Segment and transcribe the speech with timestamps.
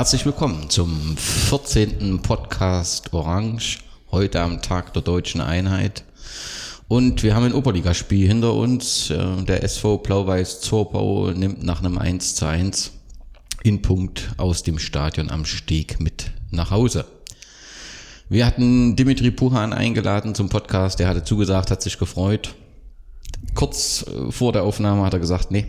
[0.00, 2.22] Herzlich willkommen zum 14.
[2.22, 3.80] Podcast Orange,
[4.10, 6.04] heute am Tag der deutschen Einheit.
[6.88, 9.10] Und wir haben ein Oberligaspiel hinter uns.
[9.10, 12.92] Äh, der SV Blau-Weiß Zorbau nimmt nach einem 1 zu 1
[13.62, 17.04] in Punkt aus dem Stadion am Steg mit nach Hause.
[18.30, 20.98] Wir hatten Dimitri Puhan eingeladen zum Podcast.
[20.98, 22.54] Der hatte zugesagt, hat sich gefreut.
[23.54, 25.66] Kurz äh, vor der Aufnahme hat er gesagt, nee,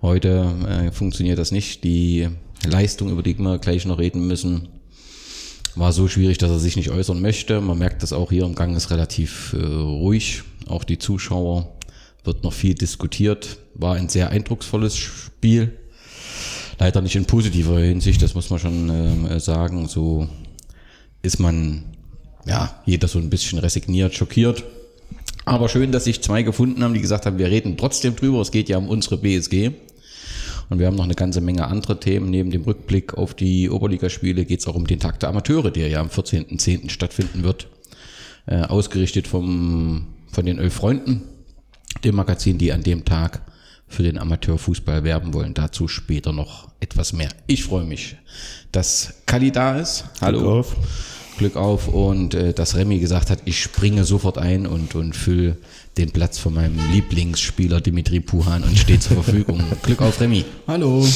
[0.00, 1.82] heute äh, funktioniert das nicht.
[1.82, 2.28] Die
[2.66, 4.68] Leistung, über die wir gleich noch reden müssen,
[5.74, 7.60] war so schwierig, dass er sich nicht äußern möchte.
[7.60, 10.42] Man merkt das auch hier im Gang ist relativ äh, ruhig.
[10.66, 11.76] Auch die Zuschauer
[12.24, 13.58] wird noch viel diskutiert.
[13.74, 15.72] War ein sehr eindrucksvolles Spiel.
[16.78, 19.86] Leider nicht in positiver Hinsicht, das muss man schon äh, sagen.
[19.86, 20.28] So
[21.22, 21.84] ist man,
[22.46, 24.64] ja, jeder so ein bisschen resigniert, schockiert.
[25.44, 28.40] Aber schön, dass sich zwei gefunden haben, die gesagt haben, wir reden trotzdem drüber.
[28.40, 29.72] Es geht ja um unsere BSG.
[30.68, 32.30] Und wir haben noch eine ganze Menge andere Themen.
[32.30, 35.88] Neben dem Rückblick auf die Oberligaspiele geht es auch um den Tag der Amateure, der
[35.88, 36.90] ja am 14.10.
[36.90, 37.68] stattfinden wird.
[38.46, 41.22] Äh, ausgerichtet vom, von den Elf Freunden,
[42.04, 43.42] dem Magazin, die an dem Tag
[43.88, 45.54] für den Amateurfußball werben wollen.
[45.54, 47.28] Dazu später noch etwas mehr.
[47.46, 48.16] Ich freue mich,
[48.72, 50.04] dass Kali da ist.
[50.20, 50.64] Hallo.
[51.36, 51.88] Glück auf.
[51.88, 55.56] Und äh, dass Remy gesagt hat, ich springe sofort ein und, und fülle
[55.96, 59.62] den Platz von meinem Lieblingsspieler Dimitri Puhan und steht zur Verfügung.
[59.82, 60.44] Glück auf Remy.
[60.66, 61.06] Hallo.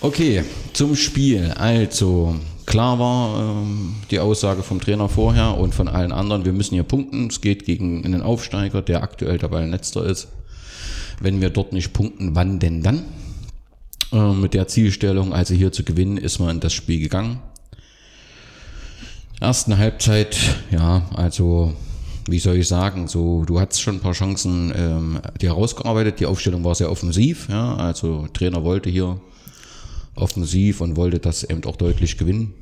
[0.00, 1.52] Okay, zum Spiel.
[1.56, 6.74] Also, klar war ähm, die Aussage vom Trainer vorher und von allen anderen, wir müssen
[6.74, 7.28] hier punkten.
[7.28, 10.28] Es geht gegen einen Aufsteiger, der aktuell dabei letzter ist.
[11.20, 13.04] Wenn wir dort nicht punkten, wann denn dann?
[14.12, 17.40] Äh, mit der Zielstellung, also hier zu gewinnen, ist man in das Spiel gegangen.
[19.40, 20.36] Ersten Halbzeit,
[20.70, 21.74] ja, also
[22.28, 26.20] wie soll ich sagen, so du hattest schon ein paar Chancen ähm, dir herausgearbeitet.
[26.20, 29.20] Die Aufstellung war sehr offensiv, ja, also Trainer wollte hier
[30.14, 32.54] offensiv und wollte das eben auch deutlich gewinnen.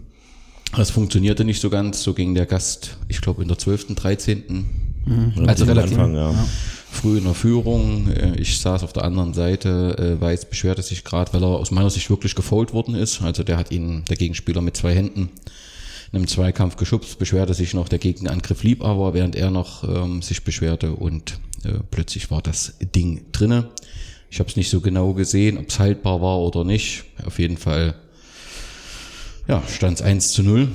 [0.77, 4.67] Das funktionierte nicht so ganz, so ging der Gast, ich glaube in der 12., 13.,
[5.07, 5.33] mhm.
[5.47, 6.35] also relativ Anfang, ja.
[6.91, 8.09] früh in der Führung.
[8.09, 11.71] Äh, ich saß auf der anderen Seite, äh, Weiß beschwerte sich gerade, weil er aus
[11.71, 13.23] meiner Sicht wirklich gefault worden ist.
[13.23, 15.29] Also der hat ihn, der Gegenspieler mit zwei Händen
[16.15, 20.45] einem Zweikampf geschubst, beschwerte sich noch, der Gegenangriff lieb aber, während er noch ähm, sich
[20.45, 23.71] beschwerte und äh, plötzlich war das Ding drinne.
[24.31, 27.05] Ich habe es nicht so genau gesehen, ob es haltbar war oder nicht.
[27.25, 27.95] Auf jeden Fall
[29.47, 30.69] ja, stand es 1 zu 0,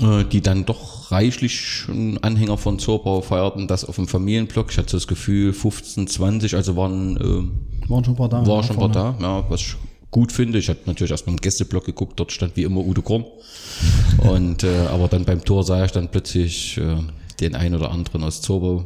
[0.00, 1.84] äh, die dann doch reichlich
[2.22, 4.70] Anhänger von Zorbau feierten, das auf dem Familienblock.
[4.70, 8.46] Ich hatte das Gefühl 15, 20, also waren, äh, waren schon ein paar da.
[8.46, 9.76] War schon ein paar da, ja, was
[10.10, 10.58] gut finde.
[10.58, 13.24] Ich hatte natürlich erst mal im Gästeblock geguckt, dort stand wie immer Udo Korn.
[14.18, 16.96] Und äh, aber dann beim Tor sah ich dann plötzlich äh,
[17.40, 18.84] den einen oder anderen aus Zobo,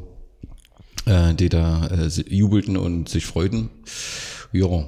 [1.07, 3.71] äh, die da äh, jubelten und sich freuten.
[4.53, 4.85] Ja.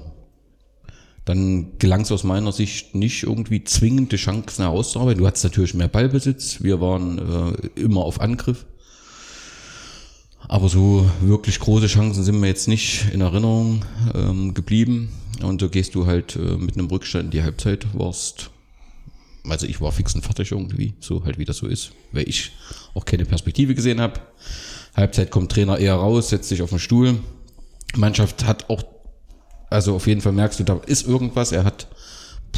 [1.25, 5.21] Dann gelang es aus meiner Sicht nicht irgendwie zwingende Chancen herauszuarbeiten.
[5.21, 6.63] Du hattest natürlich mehr Ballbesitz.
[6.63, 8.65] Wir waren äh, immer auf Angriff.
[10.49, 15.09] Aber so wirklich große Chancen sind mir jetzt nicht in Erinnerung ähm, geblieben.
[15.43, 18.51] Und so gehst du halt äh, mit einem Rückstand in die Halbzeit, warst,
[19.49, 22.53] also ich war fix und fertig irgendwie, so halt wie das so ist, weil ich
[22.95, 24.21] auch keine Perspektive gesehen habe.
[24.95, 27.19] Halbzeit kommt Trainer eher raus, setzt sich auf den Stuhl.
[27.97, 28.83] Mannschaft hat auch,
[29.71, 31.53] also auf jeden Fall merkst du, da ist irgendwas.
[31.53, 31.87] Er hat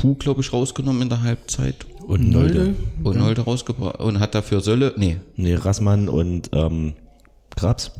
[0.00, 1.87] Puh, glaube ich, rausgenommen in der Halbzeit.
[2.06, 2.77] Und Nolde.
[3.03, 3.19] Und.
[3.19, 5.19] Nolde rausgebracht und hat dafür Sölle, nee.
[5.37, 6.95] Nee, Rassmann und ähm,
[7.56, 7.91] Grabs.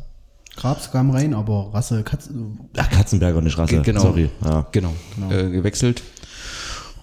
[0.59, 2.29] Grabs kam rein, aber Rasse, Katz
[2.75, 3.81] Ach, Katzenberger, nicht Rasse.
[3.81, 4.01] Genau.
[4.01, 4.29] Sorry.
[4.43, 4.67] Ja.
[4.73, 4.93] Genau.
[5.15, 5.31] genau.
[5.31, 6.03] Äh, gewechselt.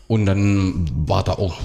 [0.09, 1.57] Und dann war da auch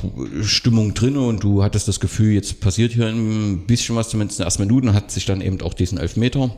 [0.41, 4.43] Stimmung drin und du hattest das Gefühl, jetzt passiert hier ein bisschen was, zumindest in
[4.43, 6.49] den ersten Minuten, hat sich dann eben auch diesen Elfmeter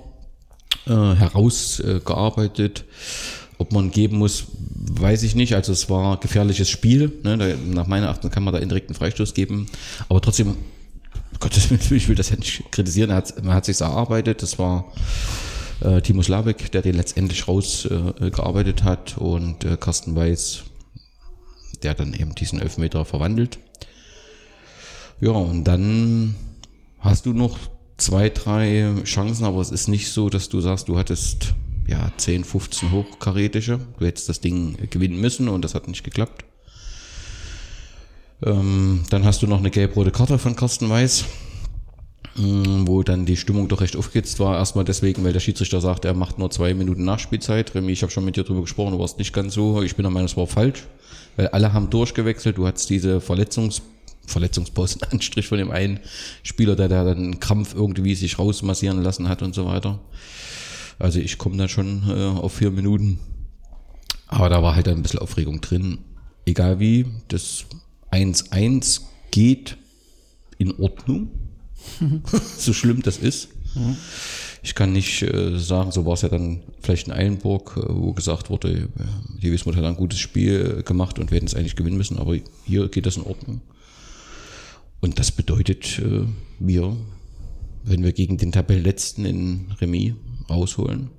[0.86, 2.86] äh, herausgearbeitet.
[3.58, 4.46] Ob man geben muss,
[4.92, 5.56] weiß ich nicht.
[5.56, 7.12] Also es war gefährliches Spiel.
[7.24, 7.38] Ne?
[7.38, 9.66] Da, nach meiner Achtung kann man da indirekt einen Freistoß geben.
[10.10, 10.58] Aber trotzdem
[11.40, 14.60] Gottes Willen, ich will das ja nicht kritisieren, er hat, man hat sich erarbeitet, das
[14.60, 14.92] war
[15.82, 20.64] äh, Timo Slavik, der den letztendlich rausgearbeitet äh, hat und äh, Carsten Weiß,
[21.84, 23.60] der dann eben diesen Elfmeter verwandelt.
[25.20, 26.36] Ja, und dann
[27.00, 27.58] hast du noch
[27.98, 31.54] zwei, drei Chancen, aber es ist nicht so, dass du sagst, du hattest
[31.88, 33.80] ja 10, 15 hochkarätische.
[34.00, 36.46] Du hättest das Ding gewinnen müssen und das hat nicht geklappt.
[38.46, 41.26] Ähm, dann hast du noch eine gelb-rote Karte von Carsten Weiß,
[42.38, 44.58] ähm, wo dann die Stimmung doch recht aufgehtzt war.
[44.58, 47.74] Erstmal deswegen, weil der Schiedsrichter sagt, er macht nur zwei Minuten Nachspielzeit.
[47.74, 49.82] Remy, ich habe schon mit dir drüber gesprochen, du warst nicht ganz so.
[49.82, 50.84] Ich bin der Meinung, es war falsch,
[51.38, 52.58] weil alle haben durchgewechselt.
[52.58, 53.82] Du hattest diese Verletzungs
[54.26, 56.00] Verletzungspause in Anstrich von dem einen
[56.44, 60.00] Spieler, der, der dann einen Krampf irgendwie sich rausmassieren lassen hat und so weiter.
[60.98, 63.20] Also ich komme da schon äh, auf vier Minuten.
[64.28, 66.00] Aber da war halt ein bisschen Aufregung drin.
[66.46, 67.66] egal wie, das
[68.14, 69.02] 1-1
[69.32, 69.78] geht
[70.58, 71.32] in Ordnung.
[72.58, 73.50] so schlimm das ist.
[74.62, 78.14] Ich kann nicht äh, sagen, so war es ja dann vielleicht in Eilenburg, äh, wo
[78.14, 81.56] gesagt wurde, äh, die Wismut hat ein gutes Spiel äh, gemacht und wir hätten es
[81.56, 83.62] eigentlich gewinnen müssen, aber hier geht das in Ordnung.
[85.02, 86.26] Und das bedeutet, äh,
[86.60, 86.96] wir,
[87.84, 90.14] wenn wir gegen den Tabellenletzten in Remis
[90.50, 91.10] rausholen,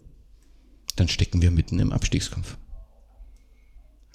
[0.97, 2.57] dann stecken wir mitten im Abstiegskampf.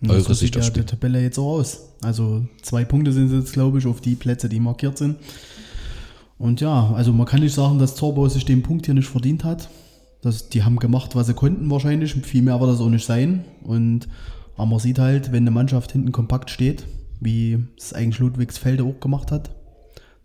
[0.01, 0.83] Und Eure so Sicht sieht ja die.
[0.83, 1.89] Tabelle jetzt auch aus.
[2.01, 5.17] Also zwei Punkte sind es jetzt, glaube ich, auf die Plätze, die markiert sind.
[6.37, 9.43] Und ja, also man kann nicht sagen, dass Zorbau sich den Punkt hier nicht verdient
[9.43, 9.69] hat.
[10.21, 12.13] Das, die haben gemacht, was sie konnten wahrscheinlich.
[12.13, 13.43] Viel mehr wird das auch nicht sein.
[13.63, 14.07] Und
[14.55, 16.85] aber man sieht halt, wenn eine Mannschaft hinten kompakt steht,
[17.21, 19.51] wie es eigentlich Ludwigsfelde auch gemacht hat,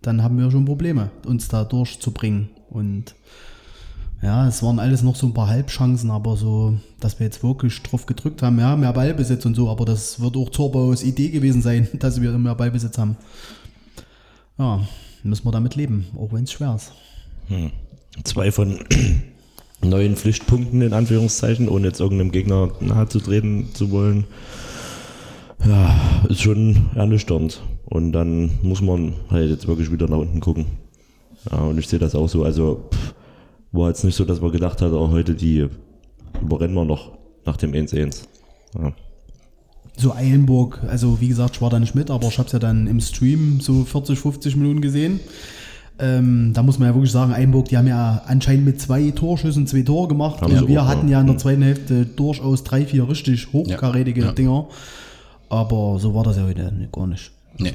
[0.02, 2.50] dann haben wir schon Probleme, uns da durchzubringen.
[2.68, 3.14] Und
[4.24, 7.82] ja, es waren alles noch so ein paar Halbchancen, aber so, dass wir jetzt wirklich
[7.82, 11.60] drauf gedrückt haben, ja, mehr Ballbesitz und so, aber das wird auch Zorbaus Idee gewesen
[11.60, 13.16] sein, dass wir mehr Ballbesitz haben.
[14.58, 14.80] Ja,
[15.24, 16.92] müssen wir damit leben, auch wenn es schwer ist.
[18.24, 18.78] Zwei von
[19.82, 24.24] neuen Pflichtpunkten in Anführungszeichen, ohne jetzt irgendeinem Gegner nahe zu treten zu wollen.
[25.66, 25.94] Ja,
[26.30, 27.60] ist schon ernüchternd.
[27.84, 30.66] Und dann muss man halt jetzt wirklich wieder nach unten gucken.
[31.50, 32.44] Ja, und ich sehe das auch so.
[32.44, 33.14] Also pff,
[33.74, 35.66] war jetzt nicht so, dass man gedacht hat, auch heute die
[36.40, 37.12] überrennen wir noch
[37.44, 38.22] nach dem 1-1.
[38.78, 38.92] Ja.
[39.96, 42.58] So Eilenburg, also wie gesagt, ich war da nicht mit, aber ich habe es ja
[42.58, 45.20] dann im Stream so 40, 50 Minuten gesehen.
[46.00, 49.68] Ähm, da muss man ja wirklich sagen, Eilenburg, die haben ja anscheinend mit zwei Torschüssen
[49.68, 50.40] zwei Tore gemacht.
[50.40, 51.12] Haben und wir auch, hatten ja.
[51.12, 51.38] ja in der Mhm.
[51.38, 54.32] zweiten Hälfte durchaus drei, vier richtig hochkarätige Ja, ja.
[54.32, 54.66] Dinger.
[55.48, 57.30] Aber so war das ja heute gar nicht.
[57.58, 57.72] Nee.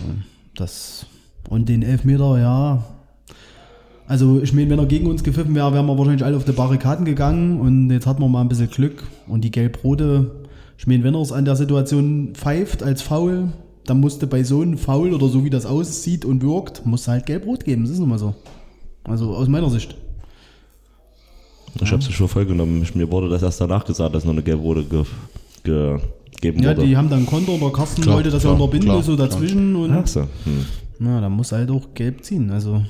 [0.55, 1.05] Das,
[1.47, 2.83] und den Elfmeter, ja.
[4.09, 6.51] Also, ich meine, wenn er gegen uns gepfiffen wäre, wären wir wahrscheinlich alle auf die
[6.51, 7.59] Barrikaden gegangen.
[7.61, 9.03] Und jetzt hatten wir mal ein bisschen Glück.
[9.27, 10.31] Und die Gelb-Rote,
[10.79, 13.49] ich meine, wenn er es an der Situation pfeift als Foul,
[13.85, 17.27] dann musste bei so einem Foul oder so wie das aussieht und wirkt, muss halt
[17.27, 17.83] Gelb-Rot geben.
[17.83, 18.33] Das ist nun mal so.
[19.03, 19.95] Also aus meiner Sicht.
[21.79, 22.83] Ich habe es schon voll genommen.
[22.95, 25.03] Mir wurde das erst danach gesagt, dass noch eine gelb-rote ge
[25.63, 25.97] ge
[26.41, 26.87] gegeben Ja, wurde.
[26.87, 29.15] die haben dann Konter und der Carsten Klar, wollte das ja klar, unterbinden, klar, so
[29.15, 29.75] dazwischen.
[29.75, 30.21] Und Ach so.
[30.21, 30.65] Hm.
[30.97, 32.49] Na, da muss halt auch gelb ziehen.
[32.49, 32.81] Also,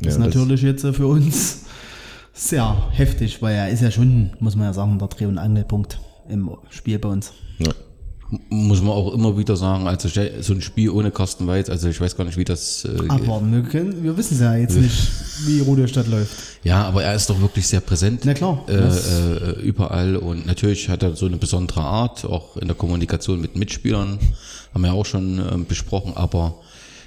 [0.00, 1.62] das ist Ja, das- natürlich jetzt äh, für uns
[2.32, 5.98] sehr heftig, weil er ist ja schon, muss man ja sagen, der Dreh- und Angelpunkt
[6.28, 7.32] im Spiel bei uns.
[7.58, 7.70] Ja.
[8.50, 10.08] Muss man auch immer wieder sagen, also
[10.40, 12.84] so ein Spiel ohne Carsten Weiß, also ich weiß gar nicht, wie das.
[12.84, 15.00] Äh, Abwarten, wir, können, wir wissen es ja jetzt nicht,
[15.46, 16.32] wie Rudolstadt läuft.
[16.64, 18.22] ja, aber er ist doch wirklich sehr präsent.
[18.24, 22.66] Na klar, Äh, äh, überall und natürlich hat er so eine besondere Art, auch in
[22.66, 24.18] der Kommunikation mit Mitspielern,
[24.74, 26.56] haben wir auch schon ähm, besprochen, aber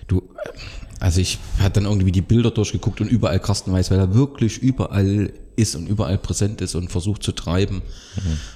[0.07, 0.25] du, äh,
[0.99, 4.57] also ich hatte dann irgendwie die Bilder durchgeguckt und überall Carsten Weiß, weil er wirklich
[4.57, 7.81] überall ist und überall präsent ist und versucht zu treiben.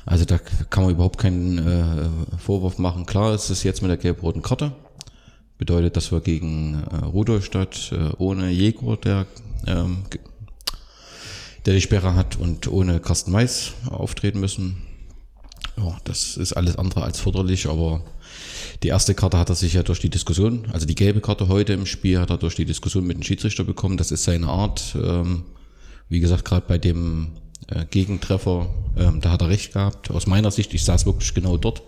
[0.06, 3.06] Also da kann man überhaupt keinen äh, Vorwurf machen.
[3.06, 4.74] Klar ist es jetzt mit der gelb-roten Karte.
[5.57, 9.26] Bedeutet, dass wir gegen äh, Rudolstadt äh, ohne Jäger, der,
[9.68, 10.00] ähm,
[11.66, 14.81] der die Sperre hat und ohne Carsten Weiß auftreten müssen.
[15.78, 18.04] Ja, das ist alles andere als förderlich, aber
[18.83, 21.73] die erste Karte hat er sich ja durch die Diskussion, also die gelbe Karte heute
[21.73, 23.95] im Spiel hat er durch die Diskussion mit dem Schiedsrichter bekommen.
[23.97, 24.95] Das ist seine Art.
[25.02, 25.44] Ähm,
[26.09, 27.30] wie gesagt, gerade bei dem
[27.69, 30.11] äh, Gegentreffer, ähm, da hat er recht gehabt.
[30.11, 31.81] Aus meiner Sicht, ich saß wirklich genau dort.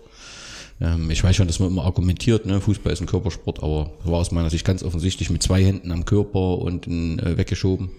[0.80, 2.62] Ähm, ich weiß schon, dass man immer argumentiert, ne?
[2.62, 6.06] Fußball ist ein Körpersport, aber war aus meiner Sicht ganz offensichtlich mit zwei Händen am
[6.06, 7.90] Körper und äh, weggeschoben.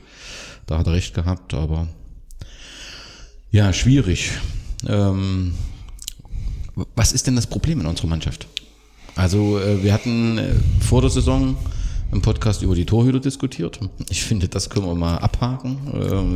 [0.66, 1.88] Da hat er recht gehabt, aber
[3.52, 4.32] ja, schwierig.
[4.88, 5.54] Ähm,
[6.96, 8.48] was ist denn das Problem in unserer Mannschaft?
[9.18, 11.58] Also äh, wir hatten äh, vor der Saison
[12.12, 13.80] im Podcast über die Torhüter diskutiert.
[14.10, 15.78] Ich finde, das können wir mal abhaken.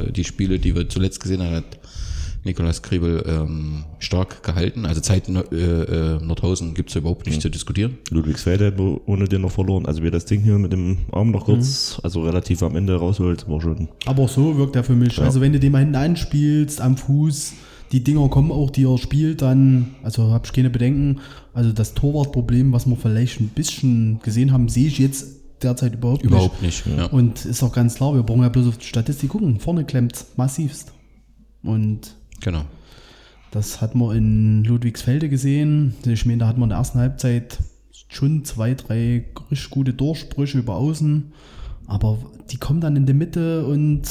[0.08, 1.80] Äh, die Spiele, die wir zuletzt gesehen haben, hat
[2.44, 4.86] Nikolaus Kriebel ähm, stark gehalten.
[4.88, 8.00] Also Zeit äh, äh, Nordhausen gibt's überhaupt nicht zu diskutieren.
[8.10, 9.86] Ludwigsfeld hat ohne den noch verloren.
[9.86, 13.48] Also wer das Ding hier mit dem Arm noch kurz, also relativ am Ende rausholt,
[13.48, 13.90] war schon.
[14.08, 15.22] Aber so wirkt er für mich.
[15.22, 17.54] Also wenn du den mal hinten anspielst, am Fuß,
[17.92, 21.20] die Dinger kommen auch, die er spielt, dann, also habe ich keine Bedenken.
[21.54, 26.24] Also das Torwartproblem, was wir vielleicht ein bisschen gesehen haben, sehe ich jetzt derzeit überhaupt,
[26.24, 26.86] Überhaupt nicht.
[26.88, 27.04] Ja.
[27.04, 27.14] nicht.
[27.14, 29.60] Und ist auch ganz klar, wir brauchen ja bloß auf die Statistik gucken.
[29.60, 30.92] Vorne klemmt massivst.
[31.64, 32.64] Und Genau.
[33.52, 35.94] das hat man in Ludwigsfelde gesehen.
[36.06, 37.60] Ich meine, da hat man in der ersten Halbzeit
[38.08, 41.32] schon zwei, drei richtig gute Durchbrüche über außen.
[41.88, 42.18] Aber
[42.50, 44.02] die kommen dann in die Mitte und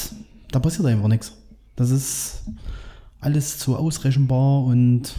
[0.53, 1.33] da passiert einfach nichts.
[1.77, 2.43] Das ist
[3.21, 5.15] alles zu ausrechenbar und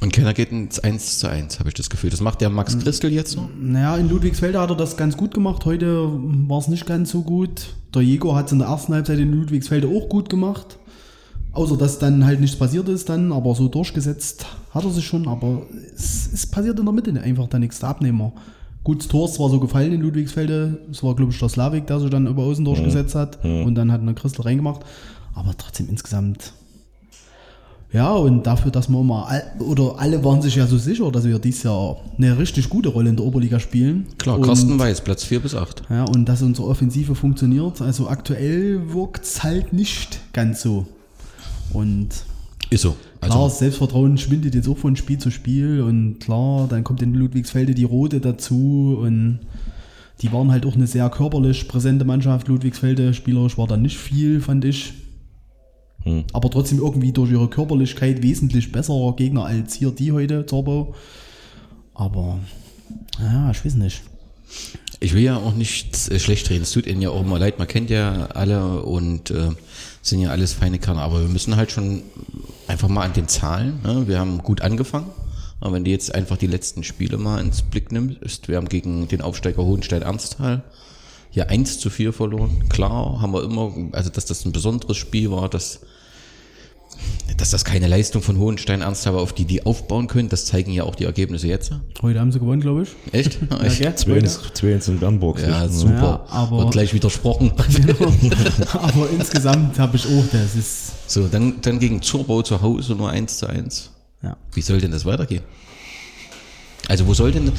[0.00, 2.10] Und Kenner geht ins 1 zu 1, habe ich das Gefühl.
[2.10, 3.48] Das macht der Max Christel jetzt noch.
[3.60, 5.64] naja, in Ludwigsfelde hat er das ganz gut gemacht.
[5.64, 6.08] Heute
[6.48, 7.74] war es nicht ganz so gut.
[7.94, 10.78] Der Jäger hat es in der ersten Halbzeit in Ludwigsfelde auch gut gemacht.
[11.52, 15.26] Außer dass dann halt nichts passiert ist dann, aber so durchgesetzt hat er sich schon,
[15.26, 15.62] aber
[15.96, 17.80] es, es passiert in der Mitte einfach da nichts.
[17.80, 18.32] Der Abnehmer.
[18.84, 21.88] Gut, das Tor ist zwar so gefallen in Ludwigsfelde, es war, glaube ich, der Slavik,
[21.88, 24.82] der sich dann über außen durchgesetzt hat und dann hat eine Christel reingemacht,
[25.34, 26.52] aber trotzdem insgesamt.
[27.92, 31.38] Ja, und dafür, dass wir all, oder alle waren sich ja so sicher, dass wir
[31.40, 34.06] dieses Jahr eine richtig gute Rolle in der Oberliga spielen.
[34.16, 35.82] Klar, und, Carsten Weiß, Platz 4 bis 8.
[35.90, 37.80] Ja, und dass unsere Offensive funktioniert.
[37.80, 40.86] Also aktuell wirkt es halt nicht ganz so.
[41.72, 42.08] Und
[42.70, 42.94] Ist so.
[43.20, 47.02] Klar, Also, das Selbstvertrauen schwindet jetzt auch von Spiel zu Spiel und klar, dann kommt
[47.02, 49.40] in Ludwigsfelde die Rote dazu und
[50.22, 52.48] die waren halt auch eine sehr körperlich präsente Mannschaft.
[52.48, 54.92] Ludwigsfelde spielerisch war da nicht viel, fand ich.
[56.04, 56.24] Hm.
[56.32, 60.94] Aber trotzdem irgendwie durch ihre Körperlichkeit wesentlich besserer Gegner als hier die heute, Zorbo.
[61.94, 62.38] Aber,
[63.18, 64.02] ja, ich weiß nicht.
[65.00, 66.62] ich will ja auch nicht äh, schlecht reden.
[66.62, 67.58] Es tut ihnen ja auch immer leid.
[67.58, 69.50] Man kennt ja alle und äh,
[70.02, 71.02] sind ja alles feine Kerner.
[71.02, 72.02] Aber wir müssen halt schon
[72.66, 73.80] einfach mal an den Zahlen.
[73.84, 74.08] Ne?
[74.08, 75.10] Wir haben gut angefangen.
[75.60, 79.08] Aber wenn du jetzt einfach die letzten Spiele mal ins Blick nimmst, wir haben gegen
[79.08, 80.62] den Aufsteiger Hohenstein-Ernsthal
[81.30, 82.68] hier 1 zu 4 verloren.
[82.68, 85.80] Klar haben wir immer, also dass das ein besonderes Spiel war, dass,
[87.40, 90.84] dass das keine Leistung von Hohenstein-Ernsthal war, auf die die aufbauen können, das zeigen ja
[90.84, 91.72] auch die Ergebnisse jetzt.
[92.02, 92.90] Heute haben sie gewonnen, glaube ich.
[93.12, 93.38] Echt?
[93.62, 93.80] Echt?
[94.06, 94.22] gell?
[94.24, 95.40] 2-1 in Bernburg.
[95.40, 96.24] Ja, super.
[96.28, 97.52] Ja, aber- Wird gleich widersprochen.
[98.72, 103.10] Aber insgesamt habe ich auch, das ist, So, dann, dann gegen Zurbau zu Hause nur
[103.10, 103.90] 1 zu 1.
[104.22, 104.36] ja.
[104.52, 105.42] Wie soll denn das weitergehen?
[106.88, 107.52] Also wo soll denn,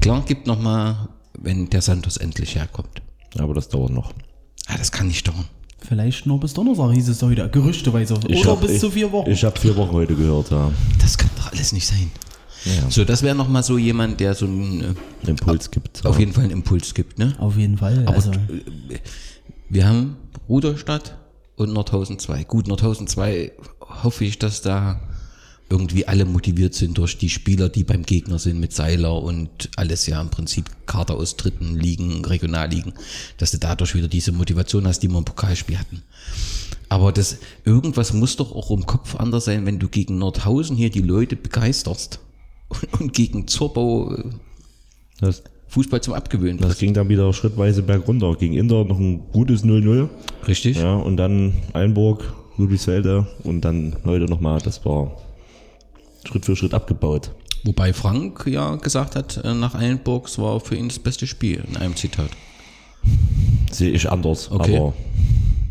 [0.00, 1.08] klar gibt noch mal,
[1.38, 3.00] wenn der Santos endlich herkommt.
[3.38, 4.12] Aber das dauert noch.
[4.66, 5.46] Ah, das kann nicht dauern.
[5.86, 8.18] Vielleicht nur bis Donnerstag hieß es heute, gerüchteweise.
[8.28, 9.30] Ich Oder hab- bis ich, zu vier Wochen.
[9.30, 10.70] Ich habe vier Wochen heute gehört, ja.
[11.00, 12.10] Das kann doch alles nicht sein.
[12.64, 12.90] Ja.
[12.90, 16.06] So, das wäre noch mal so jemand, der so einen, äh, Impuls gibt.
[16.06, 16.20] auf ja.
[16.20, 17.34] jeden Fall einen Impuls gibt, ne?
[17.38, 18.04] Auf jeden Fall.
[18.06, 18.98] Aber also, äh,
[19.68, 20.16] wir haben
[20.48, 21.16] Ruderstadt
[21.56, 22.44] und Nordhausen 2.
[22.44, 25.00] Gut, Nordhausen 2 hoffe ich, dass da
[25.72, 30.06] irgendwie alle motiviert sind durch die Spieler, die beim Gegner sind mit Seiler und alles
[30.06, 32.92] ja im Prinzip Kader aus dritten Ligen, Regionalligen,
[33.38, 36.02] dass du dadurch wieder diese Motivation hast, die wir im Pokalspiel hatten.
[36.90, 40.90] Aber das, irgendwas muss doch auch im Kopf anders sein, wenn du gegen Nordhausen hier
[40.90, 42.20] die Leute begeisterst
[42.68, 44.24] und, und gegen Zorbau äh,
[45.20, 48.34] Das, Fußball zum Abgewöhnen das ging dann wieder schrittweise bergunter.
[48.34, 50.10] Gegen Inter noch ein gutes 0-0.
[50.46, 50.76] Richtig?
[50.76, 54.60] Ja, und dann Einburg, Ludwigsfelde und dann heute nochmal.
[54.60, 55.16] Das war
[56.24, 57.32] Schritt für Schritt abgebaut.
[57.64, 61.62] Wobei Frank ja gesagt hat, äh, nach Eilenburg, es war für ihn das beste Spiel,
[61.68, 62.30] in einem Zitat.
[63.70, 64.50] Sehe ich anders.
[64.50, 64.76] Okay.
[64.76, 64.94] Aber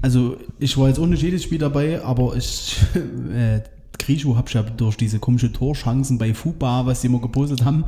[0.02, 2.78] also ich war jetzt nicht jedes Spiel dabei, aber ich,
[3.36, 3.62] äh,
[4.00, 7.86] Grischow hab ich ja durch diese komische Torchancen bei Fuba, was sie immer gepostet haben.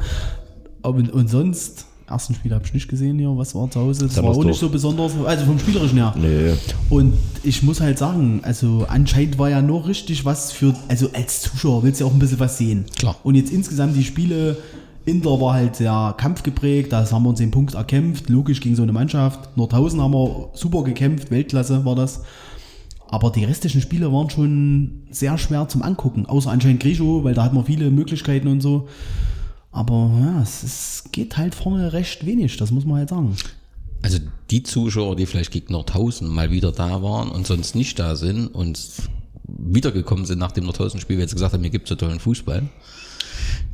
[0.82, 4.06] Und, und sonst, ersten Spiel habe ich nicht gesehen hier, was war zu Hause.
[4.06, 6.16] Das Dann war auch nicht so besonders, also vom Spielerischen her.
[6.18, 6.54] nee,
[6.90, 11.42] Und ich muss halt sagen, also anscheinend war ja nur richtig was für, also als
[11.42, 12.86] Zuschauer willst du ja auch ein bisschen was sehen.
[12.98, 13.16] Klar.
[13.24, 14.58] Und jetzt insgesamt die Spiele,
[15.06, 18.84] Inter war halt sehr kampfgeprägt, das haben wir uns den Punkt erkämpft, logisch gegen so
[18.84, 19.58] eine Mannschaft.
[19.58, 22.22] Nordhausen haben wir super gekämpft, Weltklasse war das.
[23.10, 27.44] Aber die restlichen Spiele waren schon sehr schwer zum Angucken, außer anscheinend Grischow, weil da
[27.44, 28.88] hat man viele Möglichkeiten und so.
[29.74, 33.36] Aber ja, es, es geht halt vorne recht wenig, das muss man halt sagen.
[34.04, 34.20] Also
[34.52, 38.48] die Zuschauer, die vielleicht gegen Nordhausen mal wieder da waren und sonst nicht da sind
[38.48, 38.80] und
[39.48, 42.70] wiedergekommen sind nach dem Nordhausen-Spiel, weil sie gesagt haben, mir gibt so tollen Fußball,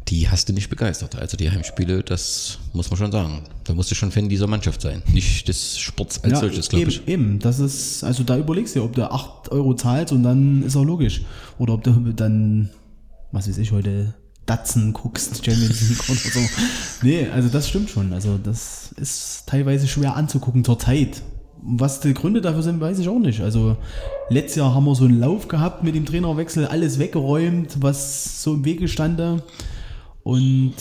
[0.08, 1.16] die hast du nicht begeistert.
[1.16, 3.44] Also die Heimspiele, das muss man schon sagen.
[3.66, 7.08] Da musst du schon Fan dieser Mannschaft sein, nicht des Sports als solches, glaube ich.
[7.08, 10.78] Eben, das ist, also da überlegst du, ob du 8 Euro zahlst und dann ist
[10.78, 11.24] auch logisch.
[11.58, 12.70] Oder ob du dann,
[13.32, 14.14] was weiß ich, heute
[14.50, 16.40] Datsen guckst, Champions League oder so.
[17.04, 18.14] Nee, also das stimmt schon.
[18.14, 21.22] Also das ist teilweise schwer anzugucken zur Zeit.
[21.62, 23.42] Was die Gründe dafür sind, weiß ich auch nicht.
[23.42, 23.78] Also
[24.30, 28.56] letztes Jahr haben wir so einen Lauf gehabt mit dem Trainerwechsel, alles weggeräumt, was so
[28.56, 29.44] im Wege stande.
[30.24, 30.74] Und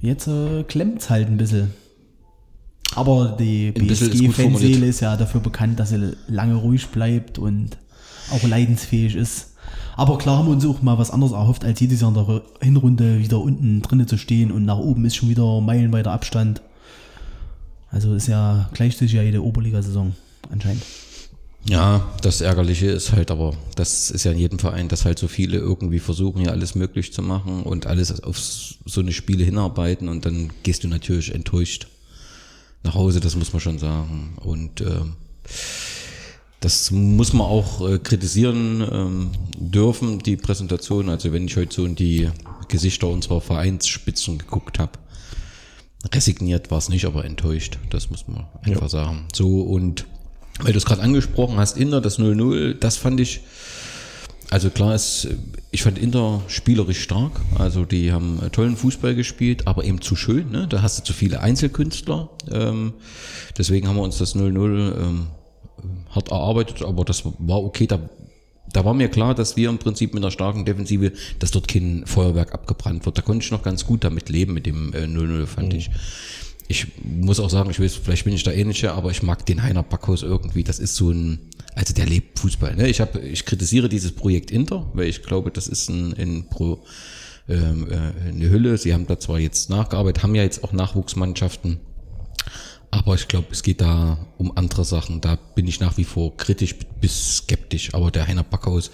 [0.00, 1.74] jetzt äh, klemmt halt ein bisschen.
[2.94, 4.82] Aber die ist BSG-Fanseele formuliert.
[4.84, 7.76] ist ja dafür bekannt, dass sie lange ruhig bleibt und
[8.30, 9.47] auch leidensfähig ist.
[9.98, 12.42] Aber klar haben wir uns auch mal was anderes erhofft, als jedes Jahr in der
[12.62, 16.62] Hinrunde wieder unten drinnen zu stehen und nach oben ist schon wieder meilenweiter Abstand.
[17.90, 20.14] Also ist ja gleichzeitig ja jede Oberligasaison
[20.52, 20.84] anscheinend.
[21.64, 25.26] Ja, das Ärgerliche ist halt, aber das ist ja in jedem Verein, dass halt so
[25.26, 30.08] viele irgendwie versuchen, hier alles möglich zu machen und alles auf so eine Spiele hinarbeiten
[30.08, 31.88] und dann gehst du natürlich enttäuscht
[32.84, 34.34] nach Hause, das muss man schon sagen.
[34.36, 35.14] Und ähm,
[36.60, 41.08] das muss man auch äh, kritisieren ähm, dürfen, die Präsentation.
[41.08, 42.28] Also wenn ich heute so in die
[42.68, 44.92] Gesichter unserer Vereinsspitzen geguckt habe,
[46.12, 47.78] resigniert war es nicht, aber enttäuscht.
[47.90, 49.26] Das muss man einfach sagen.
[49.32, 50.06] So und
[50.60, 53.40] weil du es gerade angesprochen hast, Inter, das 0-0, das fand ich
[54.50, 55.28] Also klar ist,
[55.70, 57.40] ich fand Inter spielerisch stark.
[57.56, 60.50] Also die haben tollen Fußball gespielt, aber eben zu schön.
[60.50, 60.66] Ne?
[60.68, 62.30] Da hast du zu viele Einzelkünstler.
[62.50, 62.94] Ähm,
[63.56, 65.26] deswegen haben wir uns das 0-0 ähm,
[66.10, 67.86] hart erarbeitet, aber das war okay.
[67.86, 68.00] Da,
[68.72, 72.04] da war mir klar, dass wir im Prinzip mit einer starken Defensive, dass dort kein
[72.06, 73.18] Feuerwerk abgebrannt wird.
[73.18, 75.90] Da konnte ich noch ganz gut damit leben, mit dem äh, 0-0, fand ich.
[76.70, 79.62] Ich muss auch sagen, ich weiß, vielleicht bin ich da ähnlicher, aber ich mag den
[79.62, 80.64] Heiner Backhaus irgendwie.
[80.64, 81.38] Das ist so ein,
[81.74, 82.76] also der lebt Fußball.
[82.76, 82.88] Ne?
[82.88, 86.84] Ich, hab, ich kritisiere dieses Projekt Inter, weil ich glaube, das ist ein, ein Pro,
[87.48, 88.76] ähm, äh, eine Hülle.
[88.76, 91.80] Sie haben da zwar jetzt nachgearbeitet, haben ja jetzt auch Nachwuchsmannschaften,
[92.90, 95.20] aber ich glaube, es geht da um andere Sachen.
[95.20, 97.92] Da bin ich nach wie vor kritisch bis skeptisch.
[97.92, 98.90] Aber der Heiner Backhaus,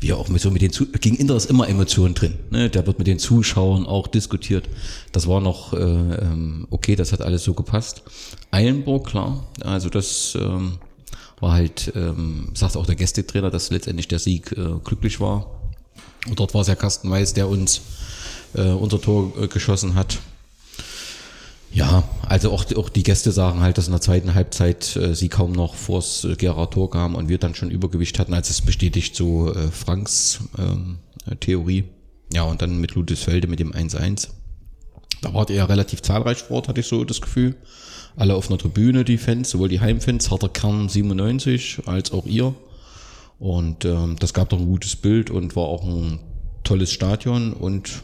[0.00, 2.34] wie er auch mit so mit den Zu gegen Inter ist immer Emotionen drin.
[2.50, 2.68] Ne?
[2.68, 4.68] Der wird mit den Zuschauern auch diskutiert.
[5.12, 8.02] Das war noch äh, ähm, okay, das hat alles so gepasst.
[8.50, 9.46] Eilenburg, klar.
[9.62, 10.78] Also das ähm,
[11.38, 15.46] war halt, ähm, sagt auch der Gästetrainer, dass letztendlich der Sieg äh, glücklich war.
[16.28, 17.82] Und dort war es ja Carsten Weiß, der uns
[18.54, 20.18] äh, unser Tor äh, geschossen hat.
[21.72, 25.28] Ja, also auch, auch die Gäste sagen halt, dass in der zweiten Halbzeit äh, sie
[25.28, 28.62] kaum noch vors äh, Gera Tor kamen und wir dann schon Übergewicht hatten, als es
[28.62, 30.98] bestätigt so äh, Franks ähm,
[31.40, 31.84] Theorie.
[32.32, 34.28] Ja, und dann mit Ludwigsfelde mit dem 1-1.
[35.20, 37.56] Da wart ihr ja relativ zahlreich vor Ort, hatte ich so das Gefühl.
[38.16, 42.54] Alle auf einer Tribüne, die Fans, sowohl die Heimfans, harter Kern 97, als auch ihr.
[43.38, 46.18] Und ähm, das gab doch ein gutes Bild und war auch ein
[46.64, 48.02] tolles Stadion und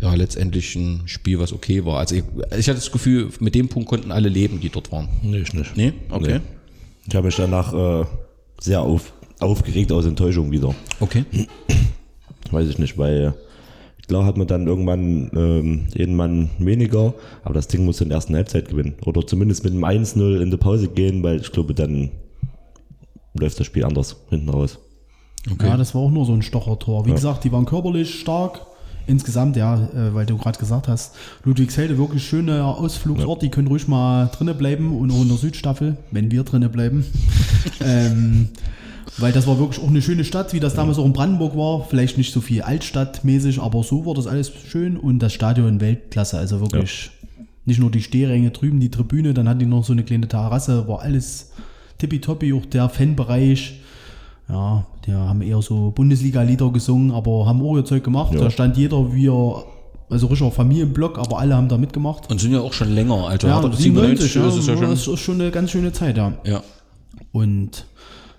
[0.00, 1.98] ja, letztendlich ein Spiel, was okay war.
[1.98, 2.24] Also ich,
[2.58, 5.08] ich hatte das Gefühl, mit dem Punkt konnten alle leben, die dort waren.
[5.22, 5.76] Nee, ich nicht.
[5.76, 5.92] Nee?
[6.10, 6.38] Okay.
[6.38, 6.40] Nee.
[7.06, 8.06] Ich habe mich danach äh,
[8.60, 10.74] sehr auf, aufgeregt aus Enttäuschung wieder.
[11.00, 11.24] Okay.
[12.50, 13.34] Weiß ich nicht, weil
[14.08, 18.16] klar hat man dann irgendwann ähm, jeden Mann weniger, aber das Ding muss in der
[18.16, 18.94] ersten Halbzeit gewinnen.
[19.04, 22.10] Oder zumindest mit einem 1-0 in die Pause gehen, weil ich glaube, dann
[23.34, 24.78] läuft das Spiel anders hinten raus.
[25.50, 25.68] okay.
[25.68, 27.06] Ja, das war auch nur so ein Stochertor.
[27.06, 28.66] Wie gesagt, die waren körperlich stark.
[29.10, 33.88] Insgesamt, ja, äh, weil du gerade gesagt hast, Ludwigshelde wirklich schöner Ausflugsort, die können ruhig
[33.88, 37.04] mal drinnen bleiben und auch in der Südstaffel, wenn wir drinnen bleiben.
[37.84, 38.48] ähm,
[39.18, 41.86] weil das war wirklich auch eine schöne Stadt, wie das damals auch in Brandenburg war.
[41.88, 46.38] Vielleicht nicht so viel Altstadtmäßig, aber so war das alles schön und das Stadion Weltklasse.
[46.38, 47.10] Also wirklich
[47.64, 50.86] nicht nur die Stehränge drüben, die Tribüne, dann hatten die noch so eine kleine Terrasse,
[50.86, 51.50] war alles
[51.98, 53.79] tippitoppi, auch der Fanbereich.
[54.50, 58.34] Ja, die haben eher so Bundesliga-Lieder gesungen, aber haben auch ihr Zeug gemacht.
[58.34, 58.40] Ja.
[58.40, 59.64] Da stand jeder wie er,
[60.08, 62.30] also richtiger Familienblock, aber alle haben da mitgemacht.
[62.30, 64.90] Und sind ja auch schon länger, also Ja, er 97, ja, ist es ja schon.
[64.90, 66.32] das ist schon eine ganz schöne Zeit, ja.
[66.44, 66.62] Ja.
[67.32, 67.86] Und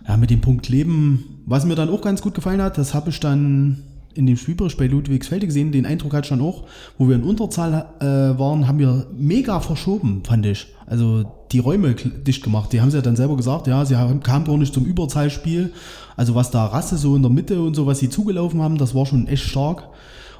[0.08, 3.10] ja, mit dem Punkt Leben, was mir dann auch ganz gut gefallen hat, das habe
[3.10, 3.84] ich dann
[4.16, 6.64] in dem Spielbericht bei Ludwigsfelde gesehen, den Eindruck hatte ich dann auch,
[6.98, 8.06] wo wir in Unterzahl äh,
[8.40, 10.68] waren, haben wir mega verschoben, fand ich.
[10.86, 12.74] Also die Räume dicht gemacht.
[12.74, 15.72] Die haben sie ja dann selber gesagt, ja, sie haben, kamen gar nicht zum Überzahlspiel.
[16.18, 18.94] Also was da Rasse so in der Mitte und so, was sie zugelaufen haben, das
[18.94, 19.84] war schon echt stark.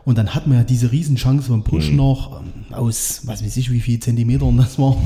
[0.04, 3.72] Und dann hatten wir ja diese Riesenchance von Push noch ähm, aus, was weiß ich,
[3.72, 4.98] wie viel Zentimetern das war.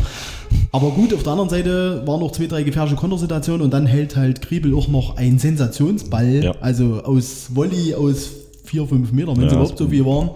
[0.71, 4.15] Aber gut, auf der anderen Seite waren noch zwei, drei gefährliche Kontersituationen und dann hält
[4.15, 6.55] halt Kriebel auch noch einen Sensationsball, Ja.
[6.61, 8.29] also aus Volley aus
[8.65, 10.29] vier, fünf Metern, wenn Ja, sie überhaupt so viel waren.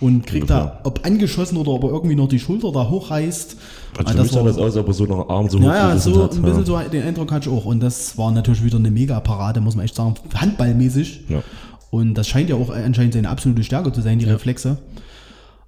[0.00, 0.80] Und kriegt da, Ungefähr.
[0.84, 3.56] ob angeschossen oder ob er irgendwie noch die Schulter da hochreißt.
[3.96, 6.24] Also für mich sah das aus, ob er so noch Arm so ja, ja, so
[6.24, 6.34] hat.
[6.34, 7.64] ein bisschen so den Eindruck hatte ich auch.
[7.64, 10.14] Und das war natürlich wieder eine Mega-Parade, muss man echt sagen.
[10.34, 11.24] Handballmäßig.
[11.28, 11.42] Ja.
[11.90, 14.78] Und das scheint ja auch anscheinend seine absolute Stärke zu sein, die Reflexe.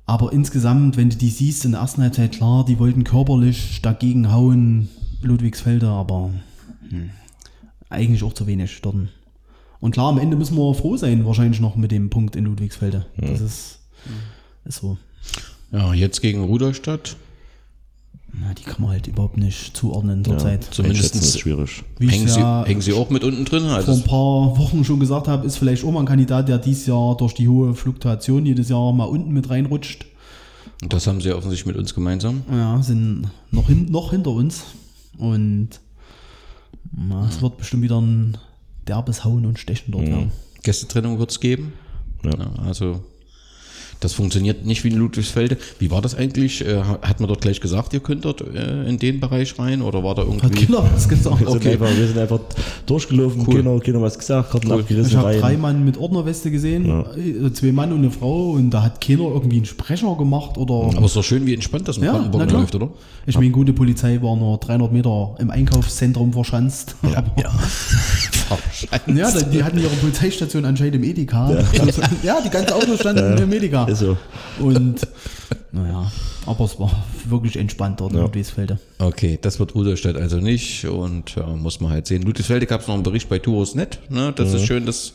[0.06, 4.32] Aber insgesamt, wenn du die siehst in der ersten Halbzeit, klar, die wollten körperlich dagegen
[4.32, 4.88] hauen,
[5.22, 6.30] Ludwigsfelder, aber
[6.90, 7.10] hm,
[7.90, 8.96] eigentlich auch zu wenig dort.
[9.80, 13.06] Und klar, am Ende müssen wir froh sein, wahrscheinlich noch mit dem Punkt in Ludwigsfelde.
[13.18, 13.78] Das ist,
[14.64, 14.96] ist so.
[15.72, 17.16] ja, jetzt gegen Ruderstadt.
[18.38, 20.64] Na, die kann man halt überhaupt nicht zuordnen Ja, zurzeit.
[20.70, 21.82] Zumindest- einschätzen ist schwierig.
[21.98, 23.62] Wie Hängen sie, ja hängen sie auch mit unten drin?
[23.62, 26.58] vor ein Also, paar Wochen schon gesagt habe, ist vielleicht auch mal ein Kandidat, der
[26.58, 30.04] dieses Jahr durch die hohe Fluktuation jedes Jahr mal unten mit reinrutscht.
[30.82, 32.42] und das haben sie offensichtlich mit uns gemeinsam.
[32.50, 34.64] Ja, sind noch, hin, noch hinter uns.
[35.16, 35.70] Und
[36.94, 38.36] na, es wird bestimmt wieder ein
[38.88, 40.32] derbes Hauen und Stechen dort werden.
[40.62, 41.72] Gästetrennung wird es geben.
[42.24, 42.30] Ja.
[42.30, 43.04] Ja, also
[44.00, 45.56] das funktioniert nicht wie in Ludwigsfelde.
[45.78, 46.64] Wie war das eigentlich?
[46.66, 50.04] Äh, Hat man dort gleich gesagt, ihr könnt dort äh, in den Bereich rein oder
[50.04, 50.66] war da Hat irgendwie...
[50.66, 51.40] Killer was gesagt.
[51.40, 51.72] Wir, sind Okay.
[51.72, 52.40] einfach, wir sind einfach
[52.86, 53.56] durchgelaufen, Cool.
[53.62, 57.04] keiner, keiner was gesagt, Karten abgerissen, Ich habe drei Mann mit Ordnerweste gesehen,
[57.46, 60.74] äh, zwei Mann und eine Frau und da hat keiner irgendwie einen Sprecher gemacht oder
[60.96, 62.90] Aber es ist doch schön, wie entspannt das in Ja, Brandenburg läuft, oder?
[63.26, 66.94] Ich meine, gute Polizei war nur 300 Meter im Einkaufszentrum verschanzt.
[67.02, 67.24] Ja,
[69.14, 71.50] ja die, die hatten ihre Polizeistation anscheinend im Edeka.
[72.22, 73.85] Ja, die ganze Auto standen im Edeka.
[73.88, 74.16] Ist so.
[74.58, 75.06] Und
[75.72, 76.10] naja,
[76.46, 76.90] aber es war
[77.28, 78.20] wirklich entspannt dort in.
[78.20, 78.78] Ludwigsfelde.
[78.98, 82.22] Okay, das wird Ruderstadt also nicht und ja, muss man halt sehen.
[82.22, 83.98] Ludwigsfelde gab es noch einen Bericht bei Touros.net.
[84.08, 84.32] Ne?
[84.34, 85.12] Das ist schön, dass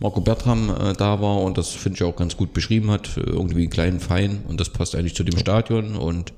[0.00, 3.62] Marco Bertram äh, da war und das finde ich auch ganz gut beschrieben hat, irgendwie
[3.62, 6.32] einen kleinen Fein und das passt eigentlich zu dem Stadion und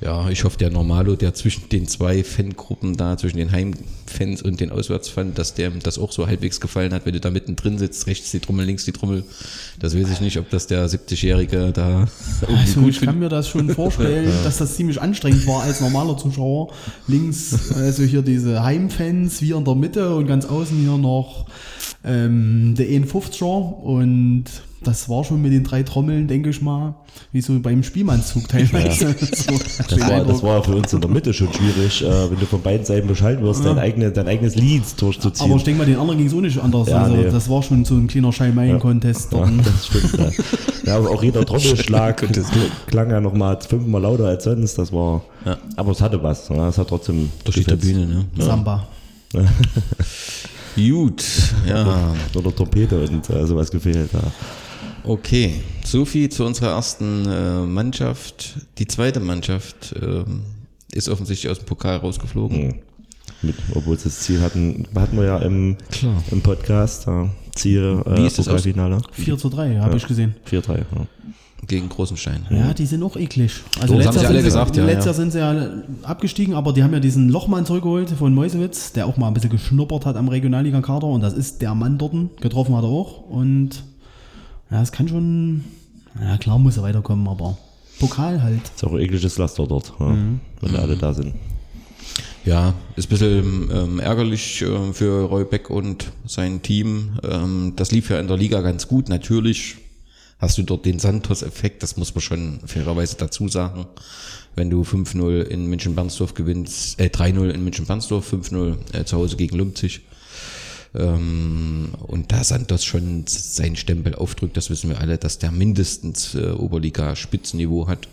[0.00, 4.60] ja, ich hoffe, der Normalo, der zwischen den zwei Fangruppen da, zwischen den Heimfans und
[4.60, 8.06] den Auswärtsfans, dass der das auch so halbwegs gefallen hat, wenn du da mittendrin sitzt,
[8.06, 9.24] rechts die Trommel, links die Trommel,
[9.78, 12.06] das weiß ich nicht, ob das der 70-Jährige da
[12.46, 16.16] Also gut ich kann mir das schon vorstellen, dass das ziemlich anstrengend war als normaler
[16.16, 16.72] Zuschauer.
[17.06, 21.46] Links, also hier diese Heimfans, wir in der Mitte und ganz außen hier noch
[22.04, 24.44] ähm, der 51er und
[24.82, 26.94] das war schon mit den drei Trommeln, denke ich mal,
[27.32, 29.14] wie so beim Spielmannszug teilweise.
[29.34, 29.52] So,
[29.88, 32.60] Das war, das war für uns in der Mitte schon schwierig, äh, wenn du von
[32.60, 35.48] beiden Seiten bescheiden wirst, dein, eigene, dein eigenes Lied durchzuziehen.
[35.50, 36.88] aber ich denke mal, den anderen ging es auch nicht anders.
[36.90, 37.30] Ja, also nee.
[37.30, 39.32] das war schon so ein kleiner Schallmeien-Contest.
[39.32, 40.18] ja, das stimmt.
[40.18, 40.30] Ja.
[40.84, 42.44] ja, aber auch jeder Trommelschlag kl-
[42.86, 44.76] klang ja nochmal fünfmal lauter als sonst.
[44.76, 45.56] Das war, Ja.
[45.76, 46.50] aber es hatte was.
[46.50, 47.64] Ja, es hat trotzdem durch die.
[47.64, 48.24] Tribüne, ne?
[48.36, 48.44] Ja.
[48.44, 48.86] Samba.
[50.74, 51.24] Gut,
[51.66, 52.14] ja.
[52.34, 54.12] Oder Trompete und äh, sowas gefehlt.
[54.12, 54.20] Ja.
[55.04, 58.54] Okay, so viel zu unserer ersten äh, Mannschaft.
[58.78, 60.42] Die zweite Mannschaft ähm,
[60.92, 62.80] ist offensichtlich aus dem Pokal rausgeflogen.
[63.42, 66.22] Mit, obwohl sie das Ziel hatten, hatten wir ja im, Klar.
[66.30, 69.02] im Podcast, ja, Ziel Wie äh, ist das Pokalfinale.
[69.12, 70.34] 4 zu 3, habe ich gesehen.
[70.50, 70.78] 4-3.
[70.78, 70.84] Ja.
[71.66, 72.46] Gegen Großenstein.
[72.50, 73.60] Ja, die sind auch eklig.
[73.80, 75.10] Also So, letztes haben sie Jahr, alle sind, gesagt, sie, ja, letztes ja.
[75.10, 79.06] Jahr sind sie ja abgestiegen, aber die haben ja diesen Lochmann zurückgeholt von Meusewitz, der
[79.06, 82.14] auch mal ein bisschen geschnuppert hat am Regionalliga-Kader und das ist der Mann dort.
[82.40, 83.82] Getroffen hat er auch und
[84.70, 85.64] ja, es kann schon,
[86.20, 87.56] ja klar muss er weiterkommen, aber
[87.98, 88.60] Pokal halt.
[88.74, 90.16] Ist auch ein ekliges Laster dort, ja,
[90.60, 91.34] wenn alle da sind.
[92.44, 97.18] Ja, ist ein bisschen ähm, ärgerlich äh, für Roy Beck und sein Team.
[97.22, 99.08] Ähm, das lief ja in der Liga ganz gut.
[99.08, 99.76] Natürlich
[100.38, 103.86] hast du dort den Santos-Effekt, das muss man schon fairerweise dazu sagen.
[104.56, 109.58] Wenn du 5-0 in München-Bernsdorf gewinnst, äh 3-0 in München-Bernsdorf, 5-0 äh, zu Hause gegen
[109.58, 110.02] Leipzig.
[110.94, 116.34] Ähm, und da Santos schon seinen Stempel aufdrückt, das wissen wir alle, dass der mindestens
[116.34, 118.08] äh, Oberliga-Spitzenniveau hat.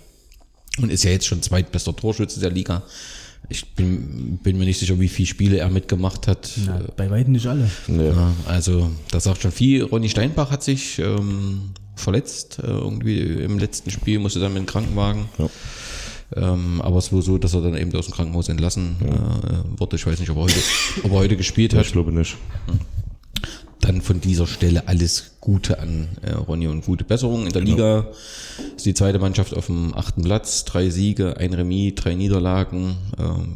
[0.79, 2.83] Und ist ja jetzt schon zweitbester Torschütze der Liga.
[3.49, 6.51] Ich bin, bin mir nicht sicher, wie viele Spiele er mitgemacht hat.
[6.65, 7.69] Na, bei weitem nicht alle.
[7.87, 9.83] Ja, also das sagt schon viel.
[9.83, 14.65] Ronny Steinbach hat sich ähm, verletzt äh, irgendwie im letzten Spiel, musste dann mit dem
[14.65, 15.25] Krankenwagen.
[15.37, 15.49] Ja.
[16.33, 19.97] Ähm, aber es war so, dass er dann eben aus dem Krankenhaus entlassen äh, wurde.
[19.97, 20.59] Ich weiß nicht, ob er heute,
[21.03, 21.85] ob er heute gespielt hat.
[21.85, 22.37] Ich glaube nicht.
[23.81, 27.47] Dann von dieser Stelle alles Gute an äh, Ronny und gute Besserung.
[27.47, 28.07] In der Liga
[28.75, 32.95] ist die zweite Mannschaft auf dem achten Platz, drei Siege, ein Remis, drei Niederlagen.
[33.17, 33.55] Ähm,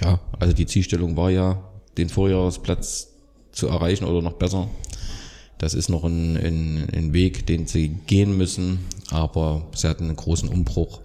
[0.00, 1.62] ja, also die Zielstellung war ja,
[1.98, 3.08] den Vorjahresplatz
[3.52, 4.68] zu erreichen oder noch besser.
[5.58, 8.78] Das ist noch ein, ein, ein Weg, den sie gehen müssen,
[9.10, 11.00] aber sie hatten einen großen Umbruch.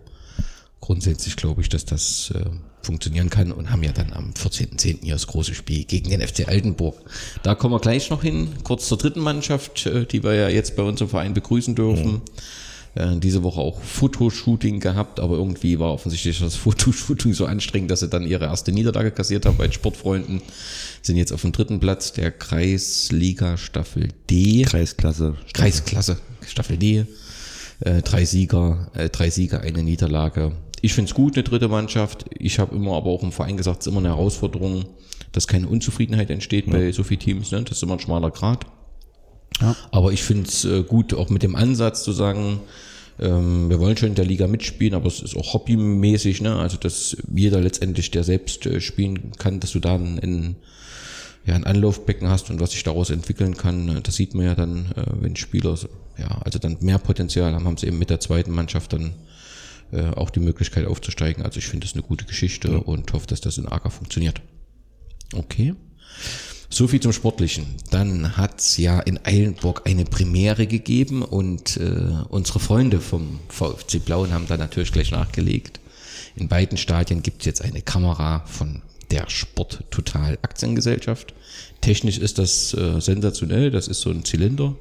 [0.79, 2.45] Grundsätzlich glaube ich, dass das äh,
[2.83, 5.03] funktionieren kann und haben ja dann am 14.10.
[5.03, 6.95] hier das große Spiel gegen den FC Altenburg.
[7.41, 10.75] Da kommen wir gleich noch hin, kurz zur dritten Mannschaft, äh, die wir ja jetzt
[10.75, 12.21] bei uns im Verein begrüßen dürfen.
[12.95, 18.01] Äh, diese Woche auch Fotoshooting gehabt, aber irgendwie war offensichtlich das Fotoshooting so anstrengend, dass
[18.01, 20.41] sie dann ihre erste Niederlage kassiert haben bei den Sportfreunden.
[21.01, 24.61] Sind jetzt auf dem dritten Platz der Kreisliga Staffel D.
[24.63, 25.35] Kreisklasse.
[25.53, 27.05] Kreisklasse, Staffel D.
[27.79, 30.51] Äh, drei Sieger, äh, drei Sieger, eine Niederlage.
[30.81, 32.25] Ich finde es gut, eine dritte Mannschaft.
[32.37, 34.85] Ich habe immer aber auch im Verein gesagt, es ist immer eine Herausforderung,
[35.31, 37.51] dass keine Unzufriedenheit entsteht bei so vielen Teams.
[37.51, 37.63] Ne?
[37.63, 38.65] Das ist immer ein schmaler Grad.
[39.61, 39.75] Ja.
[39.91, 42.61] Aber ich finde es äh, gut, auch mit dem Ansatz zu sagen,
[43.19, 46.55] ähm, wir wollen schon in der Liga mitspielen, aber es ist auch hobbymäßig, ne?
[46.55, 50.55] Also dass jeder letztendlich, der selbst äh, spielen kann, dass du da ein,
[51.45, 53.89] ja, ein Anlaufbecken hast und was sich daraus entwickeln kann.
[53.89, 55.77] äh, Das sieht man ja dann, äh, wenn Spieler
[56.17, 59.13] ja, also dann mehr Potenzial haben, haben sie eben mit der zweiten Mannschaft dann
[59.91, 61.43] äh, auch die Möglichkeit aufzusteigen.
[61.43, 64.41] Also ich finde das eine gute Geschichte und hoffe, dass das in Acker funktioniert.
[65.35, 65.73] Okay.
[66.73, 67.67] So viel zum Sportlichen.
[67.91, 74.33] Dann hat's ja in Eilenburg eine Premiere gegeben und äh, unsere Freunde vom VfC Blauen
[74.33, 75.79] haben da natürlich gleich nachgelegt.
[76.35, 78.81] In beiden Stadien gibt's jetzt eine Kamera von
[79.11, 81.35] der Sport Total Aktiengesellschaft.
[81.81, 83.69] Technisch ist das äh, sensationell.
[83.69, 84.73] Das ist so ein Zylinder.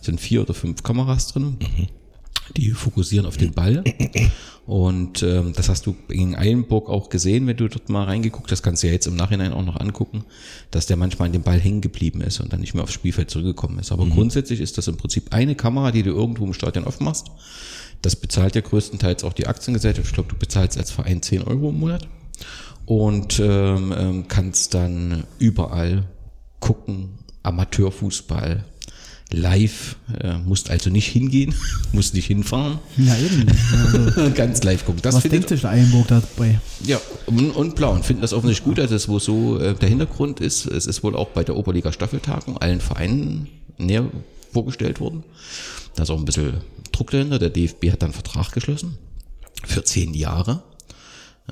[0.00, 1.56] Sind vier oder fünf Kameras drin.
[2.56, 3.84] Die fokussieren auf den Ball.
[4.66, 8.62] Und ähm, das hast du in Eilenburg auch gesehen, wenn du dort mal reingeguckt hast,
[8.62, 10.24] kannst du ja jetzt im Nachhinein auch noch angucken,
[10.70, 13.30] dass der manchmal an dem Ball hängen geblieben ist und dann nicht mehr aufs Spielfeld
[13.30, 13.90] zurückgekommen ist.
[13.90, 17.26] Aber grundsätzlich ist das im Prinzip eine Kamera, die du irgendwo im Stadion aufmachst.
[18.02, 20.06] Das bezahlt ja größtenteils auch die Aktiengesellschaft.
[20.06, 22.06] Ich glaube, du bezahlst als Verein 10 Euro im Monat
[22.86, 26.04] und ähm, ähm, kannst dann überall
[26.60, 28.64] gucken, Amateurfußball,
[29.32, 31.54] live, äh, musst also nicht hingehen,
[31.92, 33.46] musst nicht hinfahren, Ja, eben.
[34.16, 35.02] Also, ganz live gucken.
[35.02, 36.60] Das was findet denkt sich der Eilenburg dabei?
[36.84, 40.40] ja, und, und Blauen finden das offensichtlich gut, also es wo so äh, der Hintergrund
[40.40, 44.06] ist, es ist wohl auch bei der Oberliga Staffeltagung allen Vereinen näher
[44.52, 45.24] vorgestellt worden.
[45.94, 46.54] Da ist auch ein bisschen
[46.92, 47.38] Druck dahinter.
[47.38, 48.98] Der DFB hat dann einen Vertrag geschlossen
[49.64, 50.62] für zehn Jahre.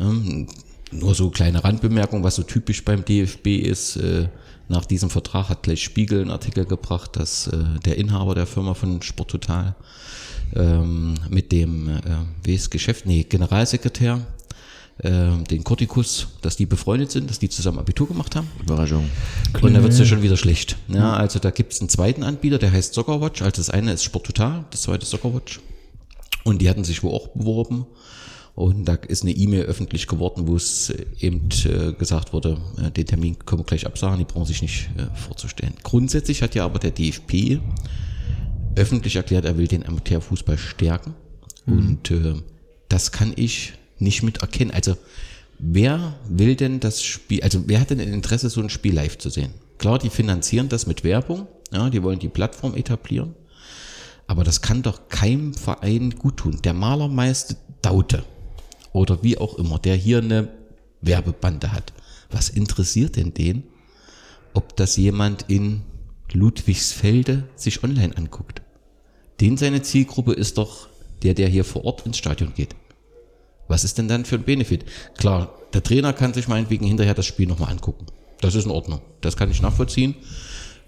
[0.01, 0.49] Ähm,
[0.91, 3.97] nur so kleine Randbemerkung, was so typisch beim DFB ist.
[3.97, 4.29] Äh,
[4.69, 8.75] nach diesem Vertrag hat gleich Spiegel einen Artikel gebracht, dass äh, der Inhaber der Firma
[8.75, 9.75] von Sport Total
[10.55, 12.01] ähm, mit dem, äh,
[12.45, 14.21] wie ist Geschäft, nee, Generalsekretär,
[14.99, 18.49] äh, den Corticus, dass die befreundet sind, dass die zusammen Abitur gemacht haben.
[18.61, 19.09] Überraschung.
[19.61, 20.77] Und da wird es ja schon wieder schlecht.
[20.89, 23.43] Ja, also da gibt es einen zweiten Anbieter, der heißt Soccerwatch.
[23.43, 25.61] Also das eine ist Sport Total, das zweite ist Soccerwatch.
[26.45, 27.87] Und die hatten sich wohl auch beworben.
[28.59, 33.07] Und da ist eine E-Mail öffentlich geworden, wo es eben äh, gesagt wurde, äh, den
[33.07, 35.75] Termin können wir gleich absagen, die brauchen sich nicht äh, vorzustellen.
[35.85, 37.61] Grundsätzlich hat ja aber der DFB
[38.75, 41.15] öffentlich erklärt, er will den Amateurfußball stärken.
[41.67, 42.35] Und äh,
[42.89, 44.73] das kann ich nicht mit erkennen.
[44.73, 44.97] Also
[45.61, 49.19] wer will denn das Spiel, also wer hat denn ein Interesse, so ein Spiel live
[49.19, 49.55] zu sehen?
[49.79, 53.37] Klar, die finanzieren das mit Werbung, ja, die wollen die Plattform etablieren.
[54.27, 56.59] Aber das kann doch keinem Verein gut tun.
[56.65, 58.25] Der Malermeister Daute
[58.99, 60.49] oder wie auch immer, der hier eine
[61.01, 61.93] Werbebande hat.
[62.31, 63.65] Was interessiert denn den,
[64.55, 65.83] ob das jemand in
[66.33, 68.63] Ludwigsfelde sich online anguckt?
[69.41, 70.89] Den seine Zielgruppe ist doch
[71.23, 72.75] der, der hier vor Ort ins Stadion geht.
[73.69, 74.85] Was ist denn dann für ein Benefit?
[75.17, 78.07] Klar, der Trainer kann sich meinetwegen hinterher das Spiel nochmal angucken.
[78.41, 79.01] Das ist in Ordnung.
[79.21, 80.15] Das kann ich nachvollziehen.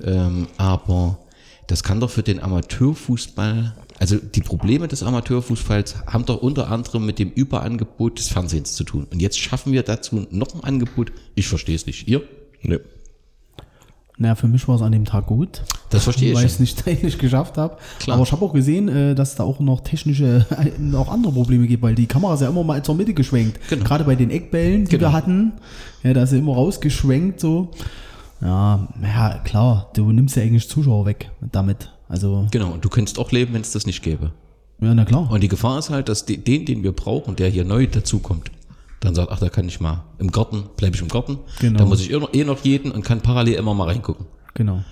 [0.03, 1.19] Ähm, aber
[1.67, 7.05] das kann doch für den Amateurfußball, also die Probleme des Amateurfußballs haben doch unter anderem
[7.05, 9.07] mit dem Überangebot des Fernsehens zu tun.
[9.13, 11.13] Und jetzt schaffen wir dazu noch ein Angebot.
[11.35, 12.09] Ich verstehe es nicht.
[12.09, 12.23] Ihr?
[12.63, 12.81] Nö.
[14.17, 15.63] Naja, für mich war es an dem Tag gut.
[15.91, 17.77] Das verstehe ich Weil ich es nicht technisch geschafft habe.
[17.99, 18.17] Klar.
[18.17, 20.47] Aber ich habe auch gesehen, äh, dass da auch noch technische,
[20.79, 23.61] noch andere Probleme gibt, weil die Kamera ist ja immer mal zur Mitte geschwenkt.
[23.69, 23.85] Genau.
[23.85, 25.09] Gerade bei den Eckbällen, die Genau.
[25.09, 25.53] wir hatten,
[26.03, 27.71] ja, da ist sie immer rausgeschwenkt so.
[28.41, 31.91] Ja, ja, klar, du nimmst ja eigentlich Zuschauer weg damit.
[32.11, 34.33] Also, Genau, und du könntest auch leben, wenn es das nicht gäbe.
[34.81, 35.31] ja, na klar.
[35.31, 38.51] Und die Gefahr ist halt, dass die, den, den wir brauchen, der hier neu dazukommt,
[38.99, 41.39] dann sagt, ach, da kann ich mal im Garten, bleibe ich im Garten.
[41.61, 41.79] Genau.
[41.79, 44.27] Da muss ich eh noch, eh noch jeden und kann parallel immer mal reingucken.
[44.55, 44.83] Genau.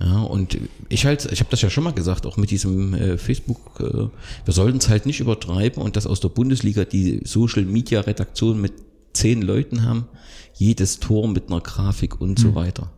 [0.00, 0.56] Ja, und
[0.88, 4.08] ich halt, ich habe das ja schon mal gesagt, auch mit diesem äh, Facebook, äh,
[4.46, 8.60] wir sollten es halt nicht übertreiben und dass aus der Bundesliga die Social Media Redaktion
[8.60, 8.72] mit
[9.12, 10.06] zehn Leuten haben,
[10.54, 12.90] jedes Tor mit einer Grafik und so weiter.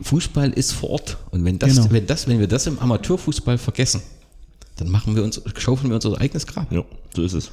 [0.00, 1.90] Fußball ist vor Ort und wenn das, Genau.
[1.90, 4.02] wenn das, wenn wir das im Amateurfußball vergessen,
[4.76, 6.70] dann machen wir uns, schaufeln wir unser eigenes Grab.
[6.72, 7.50] Ja, so ist es.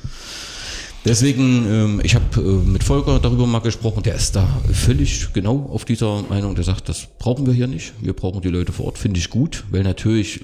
[1.03, 5.67] Deswegen, ähm, ich habe äh, mit Volker darüber mal gesprochen, der ist da völlig genau
[5.71, 8.85] auf dieser Meinung, der sagt, das brauchen wir hier nicht, wir brauchen die Leute vor
[8.85, 10.41] Ort, finde ich gut, weil natürlich,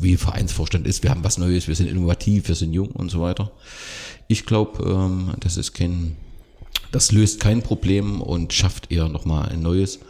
[0.00, 3.20] wie Vereinsvorstand ist, wir haben was Neues, wir sind innovativ, wir sind jung und so
[3.20, 3.52] weiter.
[4.26, 6.16] Ich glaube, ähm, das ist kein,
[6.90, 10.00] das löst kein Problem und schafft eher nochmal ein neues.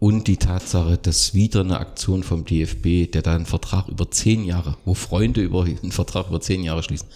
[0.00, 4.44] Und die Tatsache, dass wieder eine Aktion vom DFB, der da einen Vertrag über zehn
[4.44, 7.06] Jahre, wo Freunde über einen Vertrag über zehn Jahre schließen,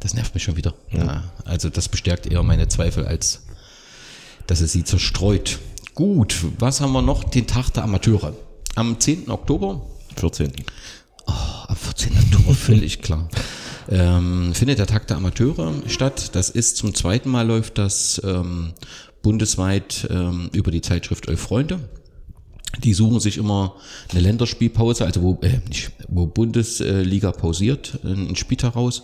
[0.00, 0.72] das nervt mich schon wieder.
[0.90, 3.42] Ja, also das bestärkt eher meine Zweifel, als
[4.46, 5.58] dass es sie zerstreut.
[5.94, 7.24] Gut, was haben wir noch?
[7.24, 8.32] Den Tag der Amateure.
[8.74, 9.30] Am 10.
[9.30, 9.82] Oktober
[10.16, 10.52] 14.
[11.26, 12.12] Ab 14.
[12.16, 13.28] Oktober, völlig klar.
[13.90, 16.34] Ähm, findet der Tag der Amateure statt.
[16.34, 18.72] Das ist zum zweiten Mal läuft das ähm,
[19.22, 21.80] bundesweit ähm, über die Zeitschrift Elf Freunde.
[22.84, 23.76] Die suchen sich immer
[24.10, 29.02] eine Länderspielpause, also wo, äh, nicht, wo Bundesliga pausiert, einen Spieltag raus.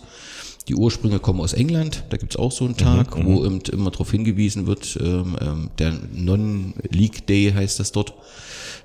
[0.67, 4.09] Die Ursprünge kommen aus England, da gibt's auch so einen Tag, wo eben immer darauf
[4.09, 8.13] hingewiesen wird, ähm, ähm, der Non-League Day heißt das dort,